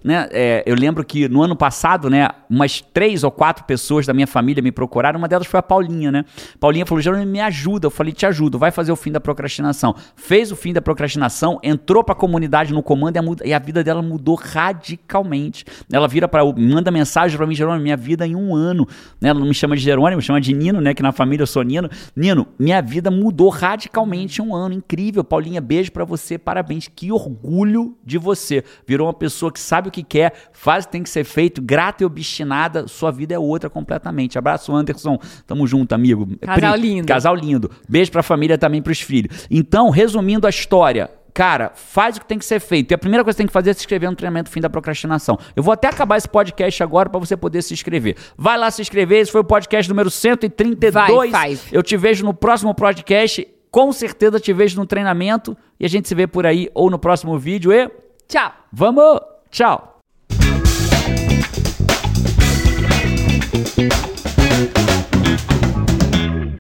[0.04, 4.14] né, é, eu lembro que no ano passado, né, umas três ou quatro pessoas da
[4.14, 5.20] minha família me procuraram.
[5.20, 6.26] Uma delas foi a Paulinha, né?
[6.60, 7.88] Paulinha falou: Jerônimo, me ajuda.
[7.88, 8.58] Eu falei: te ajudo.
[8.58, 9.96] Vai fazer o fim da procrastinação.
[10.16, 13.60] Fez o fim da procrastinação, entrou para a comunidade no comando e a, e a
[13.60, 15.66] vida dela mudou radicalmente.
[15.92, 18.88] Ela vira para manda mensagem para mim, Jerônimo, minha vida em um ano.
[19.20, 19.30] Né?
[19.30, 20.94] Ela não me chama de Jerônimo, me chama de Nino, né?
[20.94, 21.90] Que na família eu sou Nino.
[22.16, 24.74] Nino, minha vida mudou radicalmente em um ano.
[24.74, 25.24] Incrível.
[25.24, 26.88] Paulinha, beijo para você, parabéns.
[26.88, 28.64] Que orgulho de você.
[28.88, 31.62] Virou uma pessoa que sabe o que quer, faz o que tem que ser feito,
[31.62, 32.88] grata e obstinada.
[32.88, 34.38] Sua vida é outra completamente.
[34.38, 35.20] Abraço, Anderson.
[35.46, 36.28] Tamo junto, amigo.
[36.42, 37.08] Casal Pri- lindo.
[37.08, 37.72] Casal lindo.
[37.88, 39.48] Beijo pra família também pros filhos.
[39.50, 42.92] Então, resumindo resumindo a história, cara, faz o que tem que ser feito.
[42.92, 44.70] E a primeira coisa que tem que fazer é se inscrever no treinamento fim da
[44.70, 45.38] procrastinação.
[45.56, 48.16] Eu vou até acabar esse podcast agora para você poder se inscrever.
[48.38, 49.22] Vai lá se inscrever.
[49.22, 51.32] Esse foi o podcast número 132.
[51.32, 51.64] Vai, faz.
[51.72, 53.48] Eu te vejo no próximo podcast.
[53.72, 55.58] Com certeza te vejo no treinamento.
[55.80, 57.72] E a gente se vê por aí ou no próximo vídeo.
[57.72, 57.90] E.
[58.28, 58.54] Tchau.
[58.72, 59.20] Vamos!
[59.50, 60.00] Tchau.